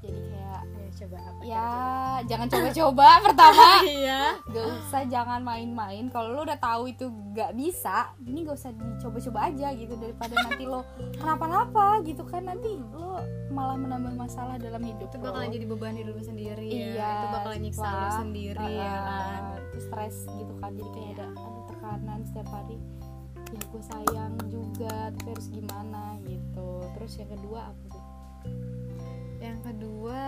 Jadi 0.00 0.16
kayak 0.32 0.64
Ayo 0.64 0.88
coba 0.96 1.18
apa 1.20 1.40
ya 1.44 1.68
jangan 2.24 2.46
coba-coba 2.48 3.08
pertama. 3.28 3.68
Iya. 3.84 4.22
Gak 4.48 4.66
usah 4.80 5.02
jangan 5.04 5.44
main-main. 5.44 6.08
Kalau 6.08 6.32
lo 6.32 6.40
udah 6.42 6.56
tahu 6.56 6.88
itu 6.88 7.04
gak 7.30 7.52
bisa 7.52 8.08
ini 8.24 8.48
gak 8.48 8.56
usah 8.56 8.72
dicoba-coba 8.72 9.52
aja 9.52 9.68
gitu 9.76 9.92
daripada 9.94 10.32
nanti 10.40 10.64
lo 10.64 10.88
kenapa-napa 11.14 12.00
gitu 12.02 12.24
kan. 12.24 12.48
Nanti 12.48 12.80
lo 12.96 13.20
malah 13.52 13.76
menambah 13.76 14.16
masalah 14.16 14.56
dalam 14.56 14.80
hidup 14.80 15.04
itu 15.04 15.16
lo. 15.20 15.36
bakalan 15.36 15.52
jadi 15.52 15.66
beban 15.68 15.92
hidup 15.92 16.16
lu 16.16 16.24
sendiri 16.24 16.64
ya. 16.64 16.80
Iya 16.80 17.08
itu 17.12 17.26
bakalan 17.28 17.58
nyiksa 17.60 17.84
wah, 17.84 18.12
sendiri 18.16 18.56
uh, 18.56 18.72
ya 18.72 18.94
kan? 18.96 19.42
terus 19.68 19.84
stres 19.84 20.16
gitu 20.32 20.52
kan. 20.56 20.70
Jadi 20.72 20.90
kayak 20.90 21.04
Iya. 21.04 21.12
ada 21.12 21.26
ada 21.36 21.60
tekanan 21.68 22.18
setiap 22.24 22.48
hari 22.48 22.76
ya 23.50 23.62
gue 23.66 23.82
sayang 23.82 24.34
juga 24.46 25.10
tapi 25.14 25.28
harus 25.34 25.48
gimana 25.50 26.16
gitu. 26.26 26.70
Terus 26.98 27.12
yang 27.18 27.30
kedua 27.34 27.60
apa 27.74 27.84
tuh 27.90 28.04
yang 29.40 29.58
kedua 29.64 30.22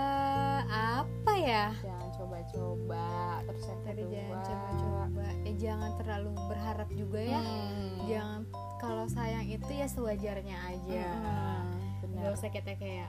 apa 0.73 1.33
ya? 1.37 1.67
Jangan 1.85 2.09
coba-coba. 2.17 3.09
Terus 3.45 3.65
yang 3.69 3.81
tadi 3.85 4.03
kedua? 4.09 4.19
jangan 4.19 4.41
coba-coba. 4.49 5.25
Eh 5.45 5.55
jangan 5.61 5.91
terlalu 6.01 6.31
berharap 6.49 6.89
juga 6.97 7.21
ya. 7.21 7.41
Hmm. 7.41 7.93
jangan 8.09 8.41
kalau 8.81 9.07
sayang 9.07 9.47
itu 9.47 9.71
ya 9.71 9.87
sewajarnya 9.87 10.57
aja. 10.59 11.07
Hmm, 11.13 11.71
benar. 12.03 12.19
Nggak 12.19 12.33
usah 12.35 12.51
kita 12.51 12.73
kayak 12.81 13.09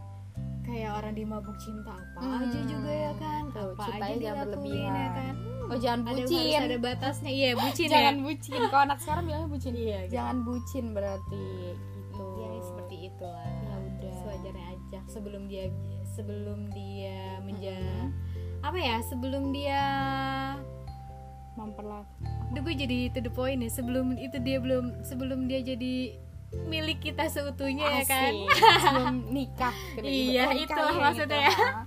kayak 0.64 0.92
orang 0.96 1.14
di 1.14 1.24
mabuk 1.24 1.58
cinta 1.60 1.92
apa 1.92 2.20
Hmm. 2.20 2.44
aja 2.44 2.60
juga 2.64 2.88
ya 2.90 3.12
kan? 3.20 3.44
Tuh, 3.52 3.72
apa 3.76 3.84
aja 3.84 4.16
jangan 4.16 4.16
dilakuin 4.16 4.48
berlebihan. 4.48 4.94
ya 4.96 5.10
kan? 5.12 5.34
Oh 5.64 5.78
jangan 5.78 6.00
ada 6.04 6.12
harus 6.14 6.32
bucin. 6.32 6.60
ada 6.60 6.78
batasnya. 6.80 7.32
Iya 7.32 7.50
bucin 7.62 7.88
jangan 7.88 8.16
ya 8.16 8.24
bucin. 8.24 8.60
Kalau 8.64 8.82
anak 8.82 8.98
sekarang 9.00 9.24
bilangnya 9.26 9.50
bucin. 9.50 9.74
Iya, 9.74 10.00
gitu. 10.00 10.12
jangan 10.12 10.38
bucin 10.44 10.86
berarti. 10.92 11.46
Gitu. 11.76 12.26
Ya 12.36 12.50
seperti 12.62 12.96
itu 13.08 13.24
lah 13.24 13.48
ya 13.48 13.74
udah. 13.78 14.14
Sewajarnya 14.20 14.66
aja. 14.72 15.00
Sebelum 15.08 15.44
dia 15.48 15.64
sebelum 16.14 16.60
dia 16.70 17.20
menja 17.42 17.74
Mm-mm. 17.76 18.10
apa 18.62 18.78
ya? 18.78 18.98
Sebelum 19.04 19.44
dia 19.52 19.82
memperlakukan 21.54 22.32
Udah 22.50 22.62
gue 22.62 22.76
jadi 22.78 22.98
to 23.10 23.20
the 23.20 23.30
point 23.30 23.58
nih 23.58 23.70
sebelum 23.70 24.14
itu 24.16 24.38
dia 24.38 24.58
belum 24.58 25.02
sebelum 25.02 25.46
dia 25.46 25.62
jadi 25.64 26.18
milik 26.64 27.00
kita 27.02 27.26
seutuhnya 27.28 27.86
ya 27.94 28.04
kan? 28.04 28.32
Sebelum 28.84 29.16
nikah 29.28 29.76
Iya, 29.98 30.04
gitu. 30.48 30.60
Nikah 30.60 30.76
itulah 30.76 30.92
ya, 30.92 31.02
maksudnya. 31.02 31.50
gitu. 31.50 31.64
ya. 31.66 31.82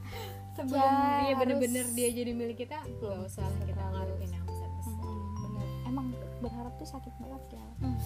Sebelum 0.52 0.80
Ya, 0.80 1.20
dia 1.22 1.34
bener-bener 1.36 1.84
dia 1.92 2.08
jadi 2.10 2.32
milik 2.32 2.56
kita 2.58 2.78
gak 2.80 3.16
usah 3.22 3.44
kita 3.60 3.76
ngaruhin 3.84 4.30
yang 4.30 4.44
besar 4.44 4.68
besar 4.72 4.96
mm, 4.98 5.28
bener. 5.38 5.66
Emang 5.84 6.06
berharap 6.38 6.72
tuh 6.74 6.88
sakit 6.88 7.12
banget 7.16 7.42
ya. 7.52 7.64
Hmm. 7.78 7.96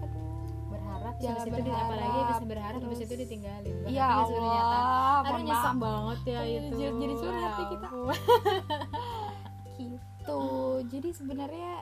aduh. 0.00 0.24
Berharap 0.70 1.14
Jangan 1.16 1.34
habis 1.36 1.46
itu 1.46 1.60
berharap, 1.60 1.84
apalagi 1.84 2.18
bisa 2.24 2.44
berharap 2.46 2.78
habis 2.78 2.90
terus- 2.96 3.04
itu 3.06 3.14
ditinggalin. 3.20 3.74
Bahkan 3.80 3.92
ya 3.92 4.06
Allah 4.08 5.18
aduh 5.20 5.38
nyesek 5.40 5.74
banget 5.76 6.20
ya 6.24 6.40
itu. 6.42 6.74
jadi- 6.76 6.96
jadi 6.96 7.14
curhat 7.16 7.42
Ya 7.50 7.64
kita. 7.68 7.88
gitu. 9.80 10.40
Jadi 10.88 11.08
sebenarnya 11.12 11.72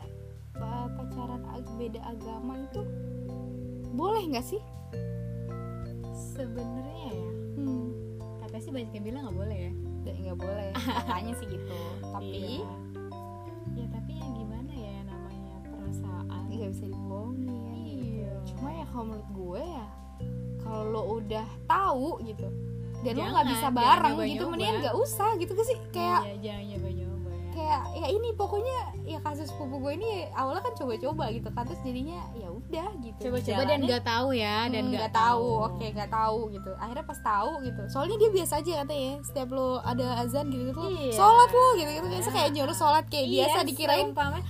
uh, 0.57 0.87
pacaran 0.91 1.43
ag- 1.51 1.75
beda 1.75 2.01
agama 2.03 2.55
itu 2.61 2.83
boleh 3.99 4.23
nggak 4.25 4.47
sih 4.47 4.63
sebenarnya 6.31 7.11
ya 7.11 7.27
hmm. 7.59 7.89
katanya 8.41 8.63
sih 8.63 8.71
banyak 8.71 8.91
yang 8.93 9.05
bilang 9.05 9.23
nggak 9.27 9.37
boleh 9.37 9.59
ya 9.59 9.73
nggak 10.09 10.39
boleh 10.39 10.69
katanya 11.03 11.33
sih 11.35 11.47
gitu 11.49 11.79
tapi 12.01 12.41
Iya. 12.57 12.71
ya 13.75 13.87
tapi 13.91 14.13
ya 14.15 14.27
gimana 14.31 14.73
ya 14.73 14.97
namanya 15.05 15.55
perasaan 15.65 16.43
nggak 16.49 16.71
bisa 16.71 16.87
dibohongin 16.87 17.75
Iya. 17.85 18.31
cuma 18.47 18.69
ya 18.71 18.85
kalau 18.87 19.05
menurut 19.05 19.31
gue 19.31 19.63
ya 19.65 19.87
kalau 20.59 20.83
lo 20.87 21.03
udah 21.19 21.47
tahu 21.65 22.09
gitu 22.23 22.49
dan 22.99 23.13
lo 23.15 23.19
Jangan, 23.21 23.31
nggak 23.33 23.47
bisa 23.49 23.69
bareng 23.71 24.15
gitu 24.15 24.19
nyoba-nyoba. 24.19 24.51
mendingan 24.51 24.77
nggak 24.81 24.97
usah 24.97 25.31
gitu 25.37 25.53
sih 25.65 25.79
kayak 25.91 26.21
iya 26.25 26.35
jangan 26.41 26.65
nyoba 26.69 26.89
nyoba 26.89 26.97
ya 26.99 27.08
kayak 27.59 27.83
ya 27.93 28.07
ini 28.09 28.29
pokoknya 28.33 28.79
ya 29.03 29.19
kasus 29.19 29.51
pupu 29.51 29.77
gue 29.79 29.93
ini 29.93 30.11
awalnya 30.33 30.63
kan 30.63 30.75
coba-coba 30.75 31.25
gitu 31.29 31.49
kan 31.49 31.65
terus 31.65 31.83
jadinya 31.83 32.23
ya 32.33 32.49
udah 32.49 32.89
gitu. 32.99 33.21
Coba-coba 33.25 33.63
dan 33.65 33.79
nggak 33.83 34.05
tahu 34.05 34.29
ya 34.33 34.57
dan 34.65 34.79
Hmm, 34.81 34.91
nggak 34.91 35.01
nggak 35.01 35.15
tahu 35.19 35.49
oke 35.65 35.87
nggak 35.91 36.11
tahu 36.13 36.39
gitu. 36.51 36.71
Akhirnya 36.77 37.05
pas 37.05 37.21
tahu 37.21 37.51
gitu 37.61 37.83
soalnya 37.89 38.17
dia 38.17 38.31
biasa 38.33 38.53
aja 38.57 38.73
katanya 38.79 39.13
setiap 39.21 39.49
lo 39.51 39.69
ada 39.83 40.07
azan 40.19 40.47
gitu 40.47 40.63
gitu 40.69 40.81
Iya. 40.81 41.13
sholat 41.13 41.51
lo 41.51 41.67
gitu 41.75 41.91
gitu 41.93 42.07
biasa 42.09 42.29
kayak 42.31 42.51
nyuruh 42.53 42.77
sholat 42.77 43.05
kayak 43.05 43.27
Iya, 43.27 43.35
biasa 43.43 43.59
dikirain. 43.65 44.07
seumpama- 44.07 44.47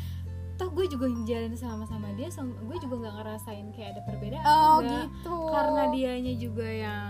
toh 0.55 0.68
gue 0.68 0.87
juga 0.87 1.07
jalan 1.25 1.55
sama-sama 1.55 2.11
dia 2.12 2.29
sem- 2.29 2.59
gue 2.59 2.77
juga 2.79 2.94
nggak 2.99 3.14
ngerasain 3.16 3.66
kayak 3.71 3.88
ada 3.90 4.01
perbedaan 4.05 4.42
oh 4.44 4.79
juga. 4.81 4.90
gitu. 5.07 5.37
Karena 5.49 5.83
dianya 5.88 6.35
juga 6.35 6.66
yang 6.66 7.07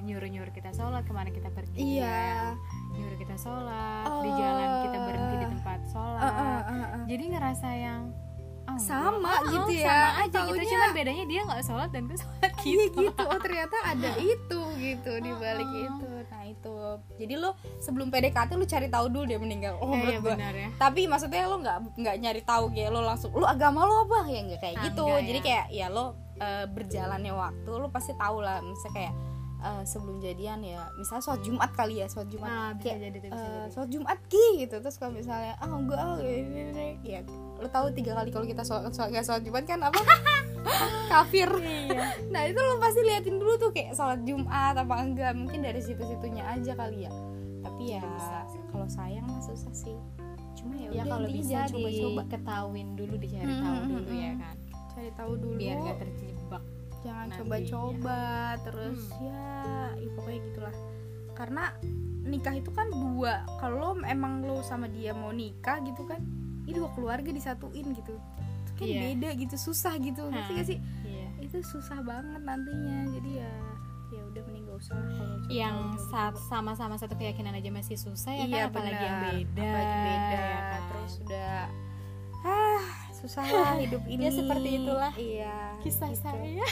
nyuruh-nyuruh 0.00 0.50
kita 0.50 0.72
sholat 0.72 1.04
ke 1.04 1.12
mana 1.12 1.28
kita 1.28 1.48
pergi. 1.48 2.00
Iya 2.00 2.56
nyuruh 2.98 3.16
kita 3.16 3.36
sholat 3.36 4.04
di 4.18 4.28
Oh. 4.28 4.36
jalan 4.36 4.68
kita 4.82 4.98
berhenti 5.00 5.34
di 5.36 5.46
tempat 5.48 5.78
sholat 5.86 6.18
Uh, 6.18 6.26
uh, 6.26 6.42
uh, 6.60 6.84
uh. 6.92 7.02
jadi 7.06 7.24
ngerasa 7.30 7.68
yang 7.72 8.02
oh, 8.64 8.78
Sama 8.78 9.16
enggak. 9.16 9.40
gitu 9.48 9.70
Oh, 9.70 9.72
ya. 9.72 9.86
sama 9.86 10.10
aja 10.18 10.38
gitu 10.44 10.52
Taunya- 10.52 10.68
cuman 10.68 10.90
bedanya 10.92 11.24
dia 11.24 11.40
nggak 11.42 11.62
sholat 11.62 11.88
dan 11.88 12.02
gue 12.04 12.18
sholat 12.18 12.50
Iya 12.58 12.74
gitu 12.84 12.98
gitu 13.00 13.22
oh 13.24 13.38
ternyata 13.38 13.76
ada 13.82 14.10
itu 14.34 14.60
gitu 14.76 15.12
di 15.16 15.30
balik 15.32 15.64
Uh-uh. 15.66 15.86
itu 15.88 16.08
nah 16.28 16.42
itu 16.44 16.76
jadi 17.16 17.34
lo 17.36 17.50
sebelum 17.78 18.08
PDKT 18.08 18.50
lo 18.52 18.66
cari 18.66 18.88
tahu 18.88 19.06
dulu 19.08 19.24
dia 19.24 19.38
meninggal 19.38 19.74
oh 19.78 19.88
Eh, 19.90 20.02
iya 20.06 20.18
gua 20.18 20.34
benar 20.34 20.52
ya 20.52 20.68
tapi 20.76 21.00
maksudnya 21.04 21.44
lo 21.44 21.56
nggak 21.56 21.76
nggak 21.96 22.16
nyari 22.18 22.42
tahu 22.42 22.64
kayak 22.68 22.90
lo 22.90 23.00
langsung 23.02 23.30
lo 23.32 23.46
agama 23.46 23.82
lo 23.82 24.04
apa 24.04 24.26
ya 24.26 24.40
nggak 24.44 24.60
kayak 24.60 24.76
Ah, 24.76 24.84
gitu 24.84 25.04
enggak 25.06 25.22
jadi 25.24 25.38
ya. 25.38 25.44
kayak 25.44 25.66
ya 25.72 25.86
lo 25.88 26.04
berjalannya 26.68 27.32
waktu 27.32 27.70
lo 27.72 27.88
pasti 27.88 28.12
tahu 28.14 28.38
lah 28.38 28.60
misalnya 28.60 28.94
kayak 28.94 29.14
eh, 29.58 29.82
sebelum 29.82 30.22
jadian 30.22 30.62
ya 30.62 30.86
misalnya 30.94 31.22
sholat 31.24 31.42
Jumat 31.42 31.70
kali 31.74 31.94
ya 32.02 32.06
sholat 32.06 32.28
Jumat. 32.30 32.48
Ah 32.48 32.70
bisa 32.74 32.84
kayak 32.94 32.98
jadi 33.10 33.18
bisa 33.18 33.34
jadi. 33.34 33.68
sholat 33.74 33.90
Jumat 33.90 34.18
ki 34.30 34.46
gitu. 34.62 34.76
Terus 34.78 34.96
kalau 34.96 35.12
misalnya 35.14 35.52
ah 35.58 35.68
enggak 35.68 35.98
ah, 35.98 36.16
ini, 36.22 36.60
ini, 36.70 36.88
ya 37.02 37.20
lo 37.58 37.68
tahu 37.68 37.90
tiga 37.90 38.14
kali 38.14 38.30
kalau 38.30 38.46
kita 38.46 38.62
sholat 38.62 38.94
sholat 38.94 39.10
nggak 39.10 39.26
sholat 39.26 39.42
Jumat 39.42 39.64
kan 39.66 39.80
apa? 39.82 40.00
Kafir. 41.12 41.50
Iya 41.58 42.06
nah 42.28 42.42
itu 42.44 42.60
lo 42.60 42.76
pasti 42.78 43.00
liatin 43.02 43.36
dulu 43.40 43.54
tuh 43.58 43.70
kayak 43.74 43.92
sholat 43.98 44.20
Jumat 44.22 44.74
apa 44.78 44.94
enggak. 45.02 45.32
Mungkin 45.34 45.60
dari 45.66 45.80
situ-situnya 45.82 46.46
aja 46.46 46.72
kali 46.78 47.06
ya. 47.08 47.12
Tapi 47.66 47.98
ya 47.98 48.02
kalau 48.70 48.86
sayang 48.86 49.26
mah 49.26 49.42
susah 49.42 49.74
sih. 49.74 49.98
Cuma 50.58 50.74
ya, 50.74 50.90
ya 50.90 51.02
kalau 51.06 51.28
bisa 51.30 51.70
coba-coba 51.70 52.22
diketahuin 52.26 52.88
dulu 52.98 53.14
dicari 53.14 53.46
Hmm, 53.46 53.62
tahu 53.62 53.78
hmm, 53.78 53.90
dulu 53.90 54.10
ya 54.10 54.30
hmm. 54.34 54.40
kan. 54.42 54.56
Cari 54.90 55.10
tahu 55.14 55.32
dulu. 55.38 55.58
Biar 55.58 55.76
gak 55.82 55.98
terjebak 56.02 56.37
jangan 57.00 57.28
coba-coba 57.32 58.22
terus 58.60 59.00
ya, 59.16 59.46
ya 59.94 60.08
pokoknya 60.12 60.40
gitulah 60.44 60.74
karena 61.32 61.64
nikah 62.20 62.54
itu 62.54 62.70
kan 62.70 62.90
dua 62.90 63.46
kalau 63.56 63.96
emang 64.02 64.42
lo 64.42 64.60
sama 64.60 64.86
dia 64.86 65.12
mau 65.12 65.30
nikah 65.30 65.80
gitu 65.80 66.02
kan 66.04 66.20
ini 66.64 66.74
dua 66.74 66.90
keluarga 66.92 67.30
disatuin 67.30 67.92
gitu 67.92 68.14
itu 68.60 68.72
kan 68.74 68.84
Iya. 68.84 69.00
beda 69.10 69.28
gitu 69.36 69.56
susah 69.56 69.96
gitu 69.96 70.26
ngerti 70.26 70.52
Hah. 70.52 70.58
gak 70.58 70.66
sih 70.66 70.78
iya 71.02 71.26
itu 71.38 71.56
susah 71.62 71.98
banget 72.00 72.42
nantinya 72.42 73.08
jadi 73.10 73.30
ya 73.40 73.52
ya 74.08 74.22
udah 74.24 74.42
mending 74.42 74.64
gak 74.64 74.78
usah 74.78 74.96
kalau 74.96 75.36
yang 75.48 75.76
sa- 76.08 76.40
sama-sama 76.48 76.94
satu 76.94 77.14
keyakinan 77.14 77.52
aja 77.52 77.68
masih 77.68 77.94
susah 77.94 78.32
ya 78.32 78.44
iya 78.44 78.66
kan 78.66 78.70
apalagi 78.70 78.96
yang 78.98 79.16
benar. 79.16 79.32
beda 79.32 79.62
apalagi 79.64 79.98
beda 80.02 80.36
ya 80.36 80.58
kan? 80.60 80.80
terus 80.84 81.12
udah 81.22 81.60
ah 82.40 82.86
susah 83.18 83.44
lah 83.44 83.74
hidup 83.82 84.02
ini 84.06 84.30
Ya, 84.30 84.32
seperti 84.32 84.68
itulah. 84.78 85.12
Iya 85.18 85.56
kisah 85.82 86.08
gitu. 86.14 86.22
saya. 86.22 86.66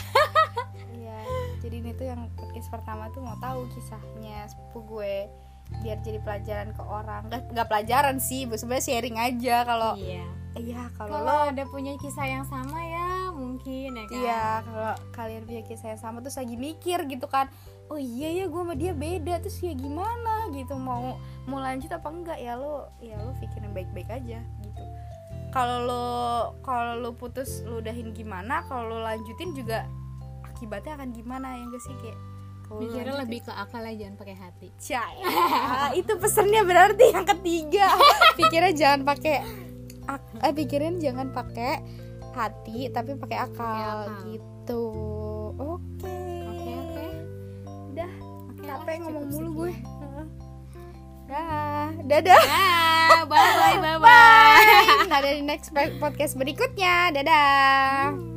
Iya, 0.95 1.17
jadi 1.63 1.75
ini 1.83 1.91
tuh 1.95 2.05
yang 2.07 2.21
podcast 2.39 2.69
pertama 2.71 3.11
tuh 3.11 3.21
mau 3.23 3.35
tahu 3.43 3.67
kisahnya 3.75 4.47
sepupu 4.47 4.97
gue 4.97 5.27
biar 5.83 5.99
jadi 5.99 6.19
pelajaran 6.23 6.71
ke 6.71 6.83
orang. 6.83 7.27
Nggak 7.27 7.41
nggak 7.51 7.67
pelajaran 7.67 8.17
sih 8.23 8.47
bu 8.47 8.55
sebenarnya 8.55 8.85
sharing 8.87 9.17
aja 9.19 9.55
kalau 9.67 9.99
iya. 9.99 10.23
Iya 10.57 10.89
kalau 10.97 11.21
kalau 11.21 11.37
lo 11.45 11.53
ada 11.53 11.63
punya 11.69 11.93
kisah 12.01 12.25
yang 12.25 12.41
sama 12.49 12.81
ya 12.81 13.29
mungkin 13.29 13.93
ya 13.93 14.05
kan? 14.09 14.17
iya 14.17 14.43
kalau 14.65 14.93
kalian 15.13 15.45
punya 15.45 15.61
kisah 15.61 15.93
yang 15.93 16.01
sama 16.01 16.17
terus 16.25 16.33
lagi 16.33 16.57
mikir 16.57 16.97
gitu 17.05 17.29
kan 17.29 17.45
oh 17.93 18.01
iya 18.01 18.33
ya 18.41 18.45
gue 18.49 18.61
sama 18.65 18.73
dia 18.73 18.97
beda 18.97 19.37
terus 19.37 19.61
ya 19.61 19.77
gimana? 19.77 20.49
Gitu 20.49 20.73
mau 20.73 21.21
mau 21.45 21.61
lanjut 21.61 21.93
apa 21.93 22.09
enggak 22.09 22.41
ya 22.41 22.57
lo 22.57 22.89
ya 22.97 23.21
lo 23.21 23.37
pikirin 23.37 23.69
baik-baik 23.69 24.09
aja 24.09 24.41
gitu 24.65 24.81
kalau 25.49 25.77
lo 25.83 26.05
kalau 26.61 26.99
lo 26.99 27.11
putus 27.11 27.63
lo 27.63 27.79
udahin 27.79 28.11
gimana 28.11 28.65
kalau 28.65 28.89
lo 28.89 28.97
lanjutin 29.01 29.51
juga 29.51 29.87
akibatnya 30.45 30.95
akan 30.95 31.09
gimana 31.11 31.47
ya 31.53 31.63
enggak 31.63 31.81
sih 31.81 31.95
kayak 31.97 32.19
mikirnya 32.69 33.15
lebih 33.17 33.39
ke 33.41 33.51
akal 33.53 33.79
aja 33.79 33.95
jangan 33.97 34.15
pakai 34.17 34.35
hati 34.35 34.67
Caya. 34.75 35.25
itu 35.95 36.11
pesannya 36.13 36.61
berarti 36.61 37.05
yang 37.09 37.23
ketiga. 37.25 37.87
Pikirnya 38.37 38.73
jangan 38.75 39.01
pakai 39.07 39.37
ak- 40.03 40.35
eh 40.37 40.51
pikirin 40.51 40.99
jangan 40.99 41.31
pakai 41.31 41.79
hati 42.33 42.91
tapi 42.91 43.15
pakai 43.15 43.37
akal, 43.39 43.97
akal. 44.03 44.27
gitu. 44.27 44.83
Oke. 45.55 46.19
oke 46.43 46.71
oke 46.75 47.05
Udah, 47.87 48.11
oke 48.51 48.61
capek 48.61 48.95
ngomong 48.99 49.25
mulu 49.31 49.49
gue. 49.57 49.71
Dah, 51.27 51.91
dadah. 52.07 52.39
Dah, 52.39 53.21
bye 53.27 53.35
bye 53.35 53.75
bye 53.83 53.99
bye 53.99 53.99
Bye. 53.99 55.11
Nah, 55.11 55.19
dari 55.19 55.43
next 55.43 55.75
podcast 55.99 56.39
berikutnya. 56.39 57.11
Dadah. 57.11 58.36